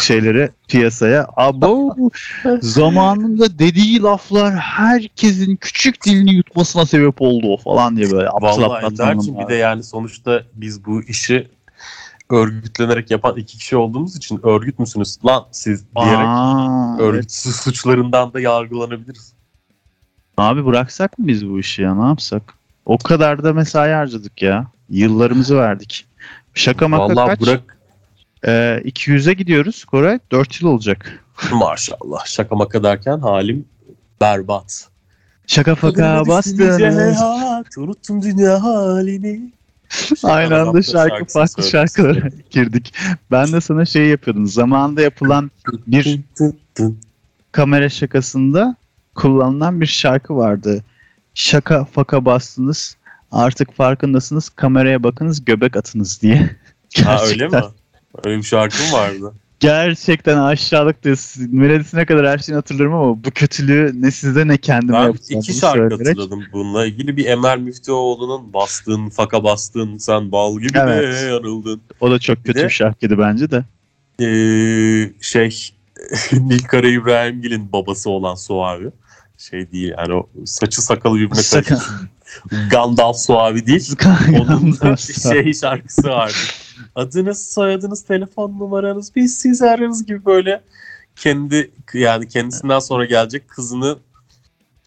[0.00, 1.26] şeyleri piyasaya.
[1.36, 1.96] Abo
[2.60, 9.44] zamanında dediği laflar herkesin küçük dilini yutmasına sebep oldu falan diye böyle Vallahi tanımlar.
[9.44, 11.48] bir de yani sonuçta biz bu işi
[12.30, 17.32] örgütlenerek yapan iki kişi olduğumuz için örgüt müsünüz lan siz diyerek Aa, örgüt evet.
[17.32, 19.32] suçlarından da yargılanabiliriz.
[20.36, 22.54] Abi bıraksak mı biz bu işi ya ne yapsak?
[22.86, 24.66] O kadar da mesai harcadık ya.
[24.90, 26.06] Yıllarımızı verdik.
[26.54, 27.40] Şaka maka Vallahi kaç?
[27.40, 27.73] bırak
[28.46, 30.18] Ee, 200'e gidiyoruz Koray.
[30.32, 31.24] 4 yıl olacak.
[31.52, 33.64] maşallah şaka maka derken halim
[34.20, 34.88] berbat.
[35.46, 36.80] Şaka faka bastınız.
[37.78, 39.52] Unuttum dünya halini.
[40.22, 42.94] Aynı anda şarkı farklı şarkılara girdik.
[43.30, 44.46] Ben de sana şey yapıyordum.
[44.46, 45.50] Zamanında yapılan
[45.86, 46.20] bir
[47.52, 48.76] kamera şakasında
[49.14, 50.84] kullanılan bir şarkı vardı.
[51.34, 52.96] Şaka faka bastınız.
[53.32, 54.48] Artık farkındasınız.
[54.48, 56.50] Kameraya bakınız göbek atınız diye.
[57.04, 57.62] Ha öyle mi?
[58.24, 59.32] Öyle bir şarkı mı vardı?
[59.60, 61.14] Gerçekten aşağılık diye
[61.50, 65.40] melodisine kadar her şeyini hatırlarım ama bu kötülüğü ne size ne kendime Ben yapacağım.
[65.42, 66.08] iki şarkı söyleyerek.
[66.18, 67.16] hatırladım bununla ilgili.
[67.16, 71.14] Bir Emel Müftüoğlu'nun bastın, faka bastın, sen bal gibi Evet.
[71.22, 71.80] de yanıldın.
[72.00, 73.64] O da çok Bir kötü de- bir şarkıydı bence de.
[74.20, 75.70] Ee, şey,
[76.32, 78.90] Nilkara İbrahimgil'in babası olan Suavi.
[79.38, 81.76] Şey değil yani o saçı sakalı birbirine Sakın.
[81.76, 82.70] karışmış.
[82.70, 83.94] Gandalf Suavi değil.
[84.40, 86.34] Onun da şey şarkısı vardı.
[86.94, 90.60] Adınız, soyadınız, telefon numaranız biz siz ararız gibi böyle
[91.16, 93.96] kendi yani kendisinden sonra gelecek kızını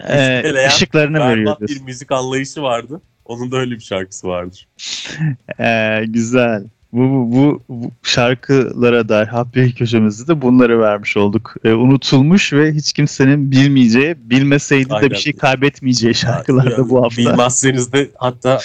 [0.10, 1.68] Ee, ışıklarını veriyoruz.
[1.68, 3.02] bir müzik anlayışı vardı.
[3.26, 4.68] Onun da öyle bir şarkısı vardır.
[5.60, 6.64] Ee, güzel.
[6.94, 11.56] Bu, bu, bu, bu şarkılara dair Happy köşemizde de bunları vermiş olduk.
[11.64, 15.10] Ee, unutulmuş ve hiç kimsenin bilmeyeceği, bilmeseydi de Aynen.
[15.10, 17.22] bir şey kaybetmeyeceği şarkılar da bu hafta.
[17.22, 18.60] Bilmezseniz de hatta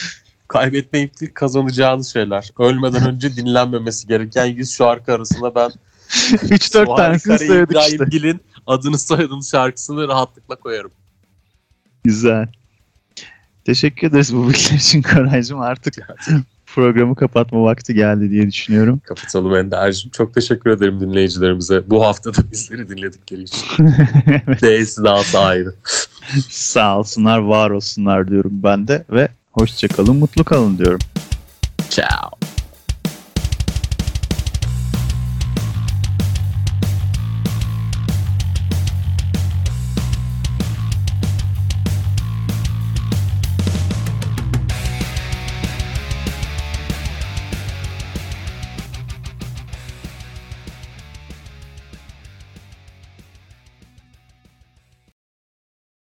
[0.53, 2.50] kaybetmeyip değil kazanacağınız şeyler.
[2.59, 5.70] Ölmeden önce dinlenmemesi gereken 100 şarkı arasında ben
[6.11, 8.05] 3-4 Suhari tanesini söyledik İbrahim işte.
[8.11, 10.90] Gil'in adını soyadını şarkısını rahatlıkla koyarım.
[12.05, 12.48] Güzel.
[13.64, 15.61] Teşekkür ederiz bu bilgiler için Koraycığım.
[15.61, 15.94] Artık
[16.74, 19.00] programı kapatma vakti geldi diye düşünüyorum.
[19.05, 20.11] Kapatalım Ender'cim.
[20.11, 21.90] Çok teşekkür ederim dinleyicilerimize.
[21.90, 23.66] Bu hafta da bizleri dinledikleri için.
[24.26, 24.62] evet.
[24.62, 25.74] Değilsin daha ayrı.
[26.48, 31.00] Sağ olsunlar, var olsunlar diyorum ben de ve hoşçakalın, mutlu kalın diyorum.
[31.90, 32.32] Ciao.